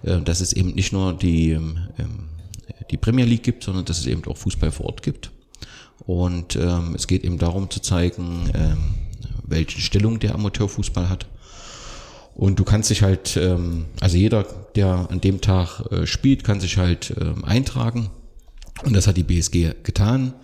[0.03, 2.29] äh, dass es eben nicht nur die, ähm, ähm,
[2.91, 5.31] die Premier League gibt, sondern dass es eben auch Fußball vor Ort gibt.
[6.07, 8.79] Und ähm, es geht eben darum zu zeigen, ähm,
[9.51, 11.27] welche Stellung der Amateurfußball hat.
[12.35, 16.61] Und du kannst dich halt, ähm, also jeder, der an dem Tag äh, spielt, kann
[16.61, 18.11] sich halt ähm, eintragen.
[18.85, 20.35] Und das hat die BSG getan.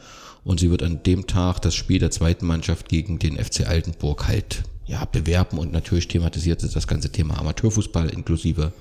[0.45, 4.29] Und sie wird an dem Tag das Spiel der zweiten Mannschaft gegen den FC Altenburg
[4.29, 5.59] halt ja, bewerben.
[5.59, 8.73] Und natürlich thematisiert sie das ganze Thema Amateurfußball inklusive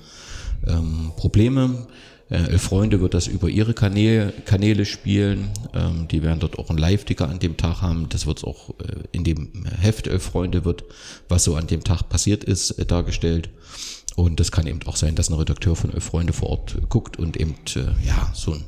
[0.66, 1.86] ähm, Probleme.
[2.28, 5.50] Äh, Elf Freunde wird das über ihre Kanäle, Kanäle spielen.
[5.74, 8.08] Ähm, die werden dort auch einen Live-Ticker an dem Tag haben.
[8.08, 10.84] Das wird auch äh, in dem Heft Elf Freunde wird,
[11.28, 13.50] was so an dem Tag passiert ist, äh, dargestellt.
[14.16, 17.18] Und das kann eben auch sein, dass ein Redakteur von Elf Freunde vor Ort guckt
[17.18, 18.64] und eben äh, ja so ein,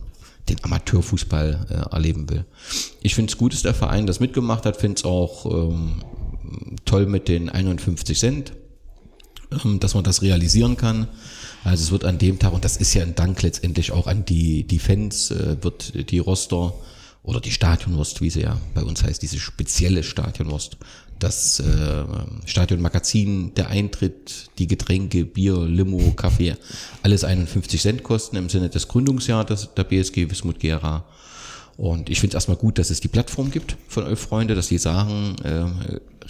[0.48, 2.44] den Amateurfußball äh, erleben will.
[3.02, 4.76] Ich finde es gut, dass der Verein das mitgemacht hat.
[4.76, 6.02] Finde es auch ähm,
[6.84, 8.52] toll mit den 51 Cent
[9.80, 11.08] dass man das realisieren kann.
[11.64, 14.24] Also es wird an dem Tag, und das ist ja ein Dank letztendlich auch an
[14.24, 16.74] die, die Fans, äh, wird die Roster
[17.22, 20.78] oder die Stadionwurst, wie sie ja bei uns heißt, diese spezielle Stadionwurst.
[21.18, 22.04] Das äh,
[22.46, 26.54] Stadionmagazin, der Eintritt, die Getränke, Bier, Limo, Kaffee,
[27.02, 31.04] alles 51 Cent kosten im Sinne des Gründungsjahres der BSG Wismut Gera.
[31.76, 34.68] Und ich finde es erstmal gut, dass es die Plattform gibt von Elf Freunde, dass
[34.68, 35.64] die sagen, äh,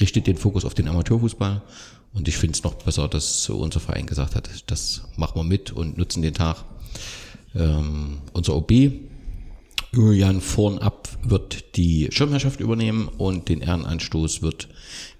[0.01, 1.63] richtet den Fokus auf den Amateurfußball.
[2.13, 5.73] Und ich finde es noch besser, dass unser Verein gesagt hat, das machen wir mit
[5.73, 6.65] und nutzen den Tag.
[7.55, 8.73] Ähm, unser OB,
[9.93, 14.69] Julian Vornab, wird die Schirmherrschaft übernehmen und den Ehrenanstoß wird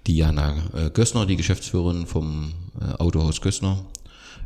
[0.07, 3.85] die Jana äh, Gössner, die Geschäftsführerin vom äh, Autohaus Gössner,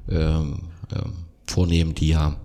[0.09, 0.59] ähm,
[0.93, 1.13] ähm,
[1.45, 2.37] vornehmen, die ja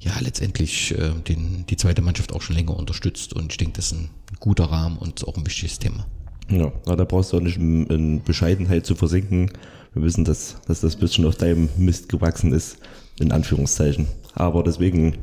[0.00, 3.86] ja letztendlich äh, den, die zweite Mannschaft auch schon länger unterstützt und ich denke, das
[3.86, 6.06] ist ein guter Rahmen und auch ein wichtiges Thema.
[6.50, 9.50] Ja, na, da brauchst du auch nicht in, Bescheidenheit zu versinken.
[9.94, 12.78] Wir wissen, dass, dass das bisschen auf deinem Mist gewachsen ist,
[13.18, 14.06] in Anführungszeichen.
[14.34, 15.16] Aber deswegen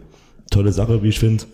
[0.50, 1.46] tolle Sache, wie ich finde.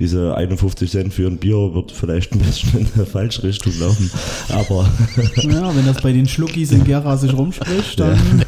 [0.00, 4.10] Diese 51 Cent für ein Bier wird vielleicht ein bisschen in der falsche Richtung laufen.
[4.48, 4.88] Aber,
[5.36, 8.18] Ja, wenn das bei den Schluckis in Gera sich rumspricht, dann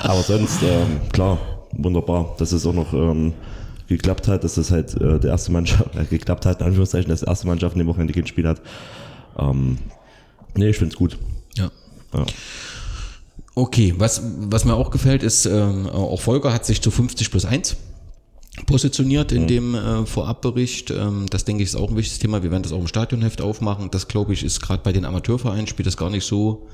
[0.00, 1.38] aber sonst, ähm, klar,
[1.72, 3.32] wunderbar, dass es auch noch ähm,
[3.88, 7.20] geklappt hat, dass das halt äh, der erste Mannschaft, äh, geklappt hat, in Anführungszeichen, dass
[7.20, 8.60] die erste Mannschaft in dem Wochenende kein Spiel hat.
[9.38, 9.78] Ähm,
[10.54, 11.18] nee, ich finde es gut.
[11.56, 11.70] Ja.
[12.14, 12.26] Ja.
[13.54, 17.44] Okay, was, was mir auch gefällt, ist, ähm, auch Volker hat sich zu 50 plus
[17.44, 17.76] 1
[18.66, 20.90] positioniert in dem äh, Vorabbericht.
[20.90, 22.42] Ähm, das denke ich ist auch ein wichtiges Thema.
[22.42, 23.90] Wir werden das auch im Stadionheft aufmachen.
[23.90, 26.68] Das glaube ich ist gerade bei den Amateurvereinen spielt das gar nicht so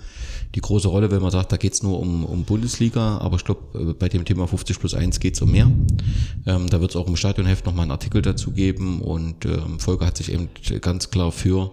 [0.55, 3.19] die große Rolle, wenn man sagt, da geht's nur um, um Bundesliga.
[3.19, 5.71] Aber ich glaube, bei dem Thema 50 plus 1 geht's um mehr.
[6.47, 9.01] Ähm, da wird es auch im Stadionheft nochmal einen Artikel dazu geben.
[9.01, 10.49] Und ähm, Volker hat sich eben
[10.81, 11.73] ganz klar für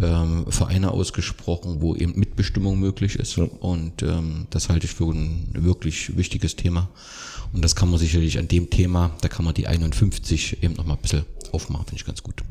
[0.00, 3.38] ähm, Vereine ausgesprochen, wo eben Mitbestimmung möglich ist.
[3.38, 6.88] Und ähm, das halte ich für ein wirklich wichtiges Thema.
[7.52, 10.96] Und das kann man sicherlich an dem Thema, da kann man die 51 eben nochmal
[10.96, 12.42] ein bisschen aufmachen, finde ich ganz gut.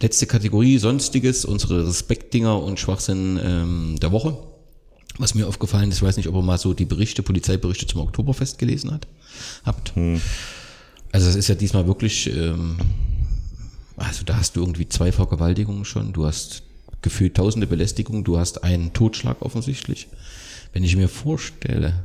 [0.00, 4.36] Letzte Kategorie, Sonstiges, unsere Respektdinger und Schwachsinn ähm, der Woche.
[5.18, 8.02] Was mir aufgefallen ist, ich weiß nicht, ob ihr mal so die Berichte, Polizeiberichte zum
[8.02, 9.06] Oktoberfest gelesen hat,
[9.64, 9.94] habt.
[11.12, 12.76] Also es ist ja diesmal wirklich, ähm,
[13.96, 16.62] also da hast du irgendwie zwei Vergewaltigungen schon, du hast
[17.02, 20.08] gefühlt tausende Belästigungen, du hast einen Totschlag offensichtlich.
[20.72, 22.04] Wenn ich mir vorstelle,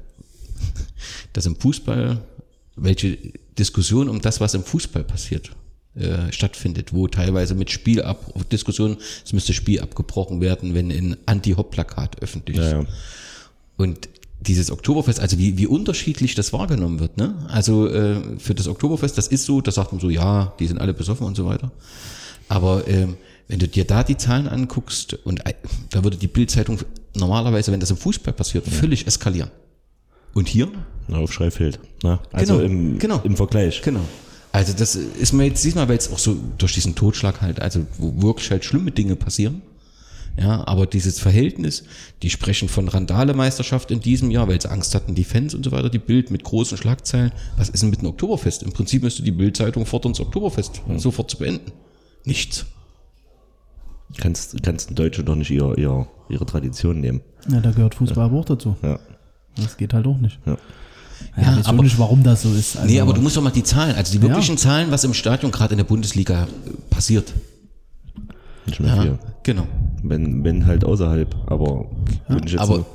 [1.34, 2.22] dass im Fußball
[2.76, 3.18] welche
[3.58, 5.52] Diskussion um das, was im Fußball passiert,
[5.96, 12.22] äh, stattfindet, wo teilweise mit Spielab Diskussionen, es müsste Spiel abgebrochen werden, wenn ein Anti-Hop-Plakat
[12.22, 12.72] öffentlich ist.
[12.72, 12.88] Ja, ja.
[13.76, 14.08] Und
[14.42, 17.36] dieses Oktoberfest, also wie, wie unterschiedlich das wahrgenommen wird, ne?
[17.48, 20.80] Also äh, für das Oktoberfest, das ist so, da sagt man so, ja, die sind
[20.80, 21.72] alle besoffen und so weiter.
[22.50, 25.54] Aber ähm, wenn du dir da die Zahlen anguckst, und äh,
[25.90, 26.80] da würde die Bildzeitung
[27.16, 29.52] normalerweise, wenn das im Fußball passiert, völlig eskalieren.
[30.34, 30.70] Und hier?
[31.08, 31.80] Na, Aufschrei fehlt.
[32.04, 33.22] Na, also Genau, im, genau.
[33.24, 33.82] im Vergleich.
[33.82, 34.02] Genau.
[34.54, 37.86] Also das ist mir jetzt diesmal, weil es auch so durch diesen Totschlag halt, also
[37.98, 39.62] wo wirklich halt schlimme Dinge passieren.
[40.40, 41.84] Ja, aber dieses Verhältnis,
[42.24, 45.72] die sprechen von Randale-Meisterschaft in diesem Jahr, weil sie Angst hatten, die Fans und so
[45.72, 47.32] weiter, die Bild mit großen Schlagzeilen.
[47.58, 48.64] Was ist denn mit dem Oktoberfest?
[48.64, 51.72] Im Prinzip müsste die Bildzeitung fordern, das Oktoberfest sofort zu beenden.
[52.24, 52.66] Nichts.
[54.18, 57.22] Kannst, kannst ein Deutsche doch nicht ihr, ihr, ihre Tradition nehmen.
[57.50, 58.76] ja, da gehört Fußball aber auch dazu.
[58.82, 59.00] Ja.
[59.56, 60.40] Das geht halt auch nicht.
[60.46, 60.58] Ja.
[61.38, 62.76] Ja, Ja, weiß auch aber- nicht, warum das so ist.
[62.78, 64.24] Also, nee, aber du musst doch mal die Zahlen, also die Ja.
[64.30, 66.48] wirklichen Zahlen, was im Stadion gerade in der Bundesliga
[66.90, 67.34] passiert.
[68.66, 69.20] Nicht mehr Ja, viel.
[69.44, 69.68] genau.
[70.04, 71.86] Wenn, wenn halt außerhalb, aber
[72.28, 72.86] wenn ich jetzt Aber so,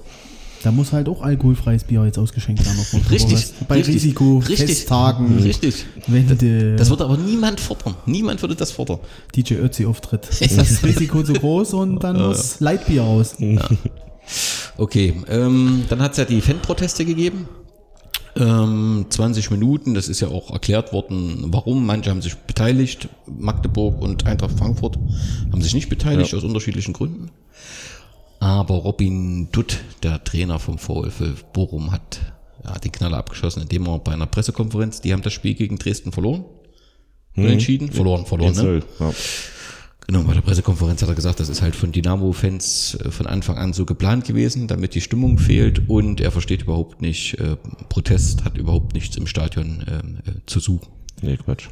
[0.63, 2.81] Da muss halt auch alkoholfreies Bier jetzt ausgeschenkt werden.
[2.81, 3.53] auf dem Richtig.
[3.69, 5.87] Bei richtig, Risiko, richtig, Festtagen, richtig.
[6.09, 7.95] Wende, Das würde aber niemand fordern.
[8.07, 8.99] Niemand würde das fordern.
[9.35, 10.27] DJ Ötzi auftritt.
[10.41, 13.37] Ist das Risiko zu groß und dann muss Leitbier raus.
[14.77, 17.49] Okay, ähm, dann hat es ja die Fanproteste gegeben.
[18.37, 21.87] Ähm, 20 Minuten, das ist ja auch erklärt worden, warum.
[21.87, 24.99] Manche haben sich beteiligt, Magdeburg und Eintracht Frankfurt
[25.51, 27.31] haben sich nicht beteiligt, aus unterschiedlichen Gründen.
[28.39, 32.21] Aber Robin Dutt, der Trainer vom VfL Bochum, hat
[32.63, 36.13] ja, den Knaller abgeschossen, indem er bei einer Pressekonferenz, die haben das Spiel gegen Dresden
[36.13, 36.45] verloren.
[37.37, 37.91] Unentschieden?
[37.91, 38.83] Verloren, verloren, ne?
[39.01, 39.13] ja.
[40.07, 43.59] Genau, bei der Pressekonferenz hat er gesagt, das ist halt von Dynamo-Fans äh, von Anfang
[43.59, 47.57] an so geplant gewesen, damit die Stimmung fehlt und er versteht überhaupt nicht, äh,
[47.89, 50.87] Protest hat überhaupt nichts im Stadion ähm, äh, zu suchen.
[51.23, 51.69] Nee, Quatsch.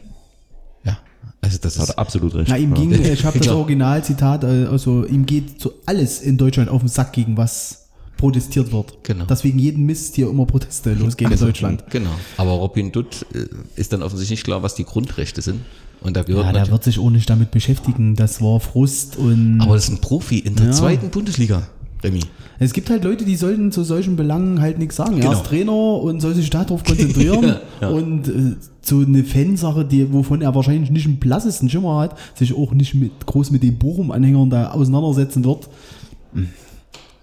[0.85, 0.99] Ja,
[1.41, 2.49] also das Hat ist, er absolut recht.
[2.51, 2.77] Na, ihm ja.
[2.77, 3.49] ging, ich habe das.
[3.49, 7.85] Originalzitat, äh, also ihm geht so alles in Deutschland auf den Sack, gegen was
[8.17, 8.99] protestiert wird.
[9.05, 9.27] Genau.
[9.27, 11.85] Deswegen jeden Mist hier immer Proteste losgehen in Deutschland.
[11.91, 12.11] genau.
[12.37, 15.61] Aber Robin Dutt äh, ist dann offensichtlich nicht klar, was die Grundrechte sind.
[16.05, 18.15] Und da gehört Ja, der wird sich auch nicht damit beschäftigen.
[18.15, 20.73] Das war Frust und aber das ist ein Profi in der Ja.
[20.73, 21.67] zweiten Bundesliga.
[22.05, 22.21] Remy.
[22.59, 25.15] Es gibt halt Leute, die sollten zu solchen Belangen halt nichts sagen.
[25.17, 25.33] Er Genau.
[25.33, 27.43] ist Trainer und soll sich darauf konzentrieren.
[27.45, 27.89] Ja, ja.
[27.89, 32.55] Und äh, so eine Fansache, die, wovon er wahrscheinlich nicht einen blassesten Schimmer hat, sich
[32.55, 35.69] auch nicht mit, groß mit den Bochum-Anhängern da auseinandersetzen wird.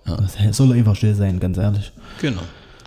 [0.06, 1.92] Das soll einfach still sein, ganz ehrlich.
[2.20, 2.42] Genau,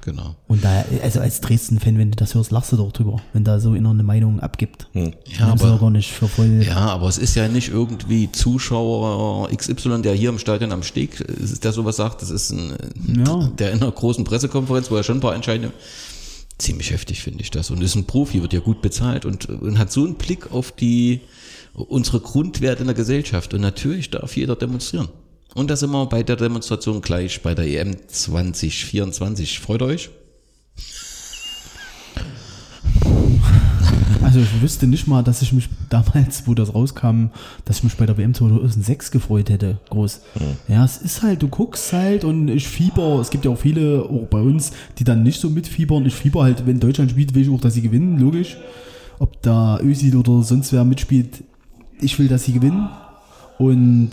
[0.04, 0.36] genau.
[0.46, 3.58] Und da, also als Dresden-Fan, wenn du das hörst, lachst du doch drüber, wenn da
[3.60, 4.88] so eine Meinung abgibt.
[4.92, 6.62] Ja, Nimmst du aber- gar nicht für voll.
[6.66, 11.20] Ja, aber es ist ja nicht irgendwie Zuschauer XY, der hier im Stadion am Steg
[11.20, 12.22] ist, der sowas sagt.
[12.22, 12.74] Das ist ein,
[13.26, 13.48] Ja.
[13.58, 15.72] der in einer großen Pressekonferenz, wo er schon ein paar Entscheidungen.
[16.58, 17.70] Ziemlich heftig finde ich das.
[17.70, 20.70] Und ist ein Profi, wird ja gut bezahlt und, und hat so einen Blick auf
[20.72, 21.20] die
[21.74, 23.52] unsere Grundwerte in der Gesellschaft.
[23.54, 25.08] Und natürlich darf jeder demonstrieren.
[25.54, 29.60] Und da sind wir bei der Demonstration gleich bei der EM 2024.
[29.60, 30.10] Freut euch?
[34.20, 37.26] Also ich wüsste nicht mal, dass ich mich damals, wo das rauskam,
[37.64, 40.22] dass ich mich bei der WM 2006 gefreut hätte, groß.
[40.66, 44.02] Ja, es ist halt, du guckst halt und ich fieber, es gibt ja auch viele,
[44.02, 46.04] auch bei uns, die dann nicht so mitfiebern.
[46.04, 48.56] Ich fieber halt, wenn Deutschland spielt, will ich auch, dass sie gewinnen, logisch.
[49.20, 51.44] Ob da Özil oder sonst wer mitspielt,
[52.00, 52.88] ich will, dass sie gewinnen.
[53.58, 54.10] Und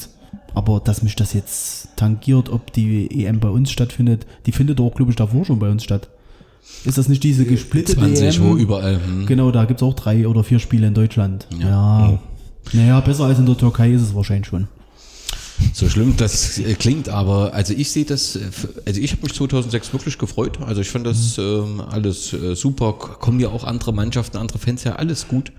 [0.53, 4.93] aber dass mich das jetzt tangiert, ob die EM bei uns stattfindet, die findet auch,
[4.93, 6.09] glaube ich, davor schon bei uns statt.
[6.83, 8.43] Ist das nicht diese gesplittete 20, EM?
[8.43, 8.99] wo überall.
[9.03, 9.25] Hm.
[9.25, 11.47] Genau, da gibt es auch drei oder vier Spiele in Deutschland.
[11.59, 12.19] Ja.
[12.73, 14.67] Naja, besser als in der Türkei ist es wahrscheinlich schon.
[15.73, 18.41] So schlimm das äh, klingt, aber also ich sehe das, äh,
[18.85, 20.59] also ich habe mich 2006 wirklich gefreut.
[20.61, 22.93] Also ich fand das ähm, alles äh, super.
[22.93, 25.51] Kommen ja auch andere Mannschaften, andere Fans ja alles gut.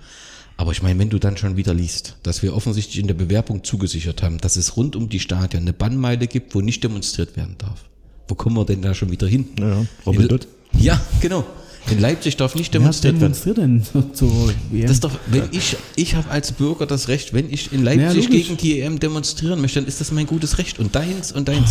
[0.63, 3.65] Aber ich meine, wenn du dann schon wieder liest, dass wir offensichtlich in der Bewerbung
[3.65, 7.57] zugesichert haben, dass es rund um die Stadien eine Bannmeile gibt, wo nicht demonstriert werden
[7.59, 7.83] darf.
[8.29, 9.49] Wo kommen wir denn da schon wieder hin?
[9.59, 9.87] Ja, ja.
[10.07, 10.47] Robin In- Hood.
[10.79, 11.45] Ja, genau.
[11.91, 13.35] In Leipzig darf nicht demonstriert werden.
[13.43, 14.31] demonstriert denn zur- zur
[14.71, 14.83] WM?
[14.83, 18.23] Das ist doch, wenn ich, ich habe als Bürger das Recht, wenn ich in Leipzig
[18.27, 20.79] Ja, gegen die EM demonstrieren möchte, dann ist das mein gutes Recht.
[20.79, 21.71] Und deins und deins.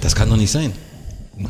[0.00, 0.72] Das kann doch nicht sein.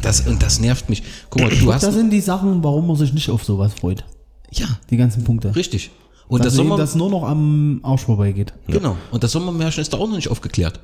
[0.03, 1.03] Das, und das nervt mich.
[1.31, 1.95] Guck mal, du das hast.
[1.95, 4.05] sind die Sachen, warum man sich nicht auf sowas freut.
[4.53, 5.57] Ja, Die ganzen Punkte.
[5.57, 5.91] richtig.
[6.29, 8.53] Und Dass das, Sommer, das nur noch am Arsch vorbeigeht.
[8.67, 8.97] genau.
[9.13, 10.81] Und das Sommermärchen ist da auch noch nicht aufgeklärt.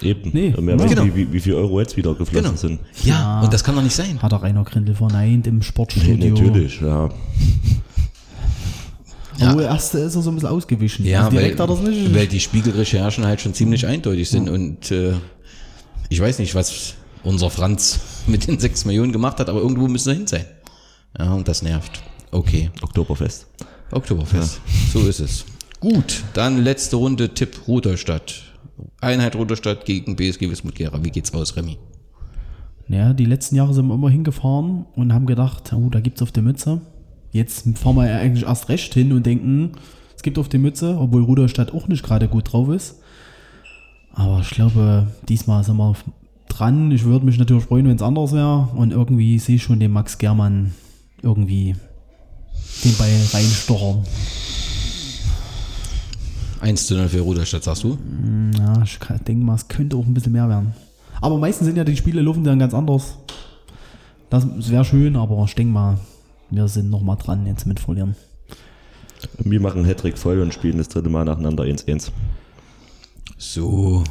[0.00, 0.30] Eben.
[0.32, 0.84] Nee, Mehr ja.
[0.84, 1.14] wie, Genau.
[1.14, 2.56] wie, wie viel Euro jetzt wieder geflossen Genau.
[2.56, 2.78] sind.
[3.04, 4.22] Ja, und das kann doch nicht sein.
[4.22, 6.30] Hat der Rainer Grindel verneint im Nee, Sportstudio.
[6.34, 7.08] natürlich, ja.
[9.38, 9.52] Ja.
[9.52, 11.04] Aber erst ist er so ein bisschen ausgewichen.
[11.06, 12.14] Ja, also direkt weil, hat er es nicht.
[12.14, 14.48] weil die Spiegelrecherchen halt schon ziemlich eindeutig sind.
[14.48, 15.12] Und äh,
[16.08, 20.06] ich weiß nicht, was unser Franz mit den 6 Millionen gemacht hat, aber irgendwo müssen
[20.10, 20.44] wir hin sein.
[21.16, 22.02] Ja, und das nervt.
[22.32, 22.70] Okay.
[22.82, 23.46] Oktoberfest.
[23.90, 24.60] Oktoberfest.
[24.92, 25.44] So ist es.
[25.80, 28.42] Gut, dann letzte Runde Tipp Rudolstadt.
[29.00, 31.02] Einheit Rudolstadt gegen BSG Wismut Gera.
[31.04, 31.78] Wie geht's aus, Remy?
[32.88, 36.32] Ja, die letzten Jahre sind wir immer hingefahren und haben gedacht, oh, da gibt's auf
[36.32, 36.80] der Mütze.
[37.30, 39.72] Jetzt fahren wir ja eigentlich erst recht hin und denken,
[40.16, 43.00] es gibt auf der Mütze, obwohl Rudolstadt auch nicht gerade gut drauf ist.
[44.12, 45.94] Aber ich glaube, diesmal sind wir
[46.48, 46.90] dran.
[46.90, 48.68] Ich würde mich natürlich freuen, wenn es anders wäre.
[48.74, 50.72] Und irgendwie sehe ich schon den Max Germann
[51.22, 51.76] irgendwie
[52.84, 54.04] den Ball reinstochern.
[56.60, 57.98] 1 zu 0 für Rudolstadt, sagst du?
[58.58, 60.74] Ja, ich denke mal, es könnte auch ein bisschen mehr werden.
[61.20, 63.16] Aber meistens sind ja die Spiele laufen dann ganz anders.
[64.30, 65.98] Das wäre schön, aber ich denke mal,
[66.50, 68.16] wir sind noch mal dran jetzt mit verlieren.
[69.38, 72.10] Wir machen Hattrick voll und spielen das dritte Mal nacheinander 1-1.
[73.36, 74.04] So.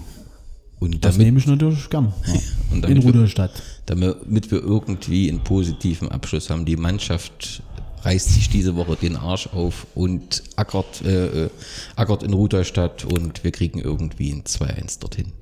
[0.79, 2.13] Und Das damit, nehme ich natürlich gern.
[2.27, 2.33] Ja.
[2.71, 3.51] und In damit, wir, Rudolstadt.
[3.87, 6.65] damit wir irgendwie einen positiven Abschluss haben.
[6.65, 7.61] Die Mannschaft
[8.07, 11.49] reißt sich diese Woche den Arsch auf und ackert, äh, äh,
[11.97, 15.33] ackert in Rudolstadt und wir kriegen irgendwie ein 2-1 dorthin.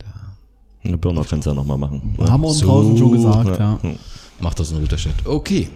[0.84, 2.16] Eine Burner kannst du ja nochmal machen.
[2.20, 3.80] Haben wir uns So, draußen schon gesagt, ja.
[3.82, 3.96] ja.
[4.40, 5.14] macht das in Rudolstadt.
[5.26, 5.70] Okay.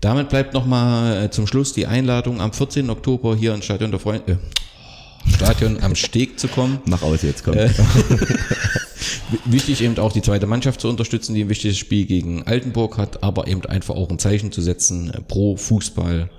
[0.00, 2.88] Damit bleibt nochmal äh, zum Schluss die Einladung am 14.
[2.88, 6.80] Oktober hier ins Stadion der Freunde, äh, Stadion am Steg zu kommen.
[6.86, 7.54] Mach aus jetzt, komm.
[9.44, 13.22] Wichtig eben auch die zweite Mannschaft zu unterstützen, die ein wichtiges Spiel gegen Altenburg hat,
[13.22, 16.30] aber eben einfach auch ein Zeichen zu setzen äh, pro Fußball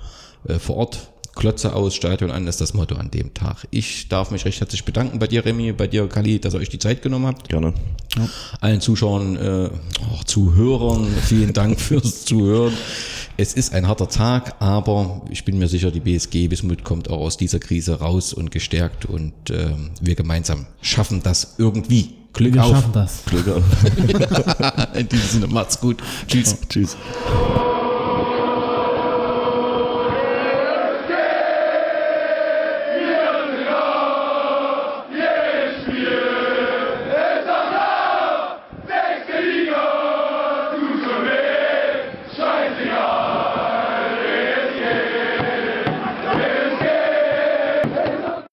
[0.48, 1.12] äh, vor Ort.
[1.36, 3.66] Klötze aus, Stadion an, ist das Motto an dem Tag.
[3.72, 6.70] Ich darf mich recht herzlich bedanken bei dir, Remy, bei dir, Kali, dass ihr euch
[6.70, 7.48] die Zeit genommen habt.
[7.48, 7.74] Gerne.
[8.60, 9.70] Allen Zuschauern, äh,
[10.12, 12.74] auch Zuhörern, vielen Dank fürs Zuhören.
[13.38, 17.22] Es ist ein harter Tag, aber ich bin mir sicher, die BSG Wismut kommt auch
[17.22, 22.21] aus dieser Krise raus und gestärkt und ähm, wir gemeinsam schaffen das irgendwie.
[22.34, 22.72] Glück Wir auf.
[22.72, 23.24] schaffen das.
[23.26, 23.64] Glück auf.
[24.96, 26.02] In diesem Sinne, macht's gut.
[26.28, 26.58] Tschüss.
[26.70, 26.96] Tschüss.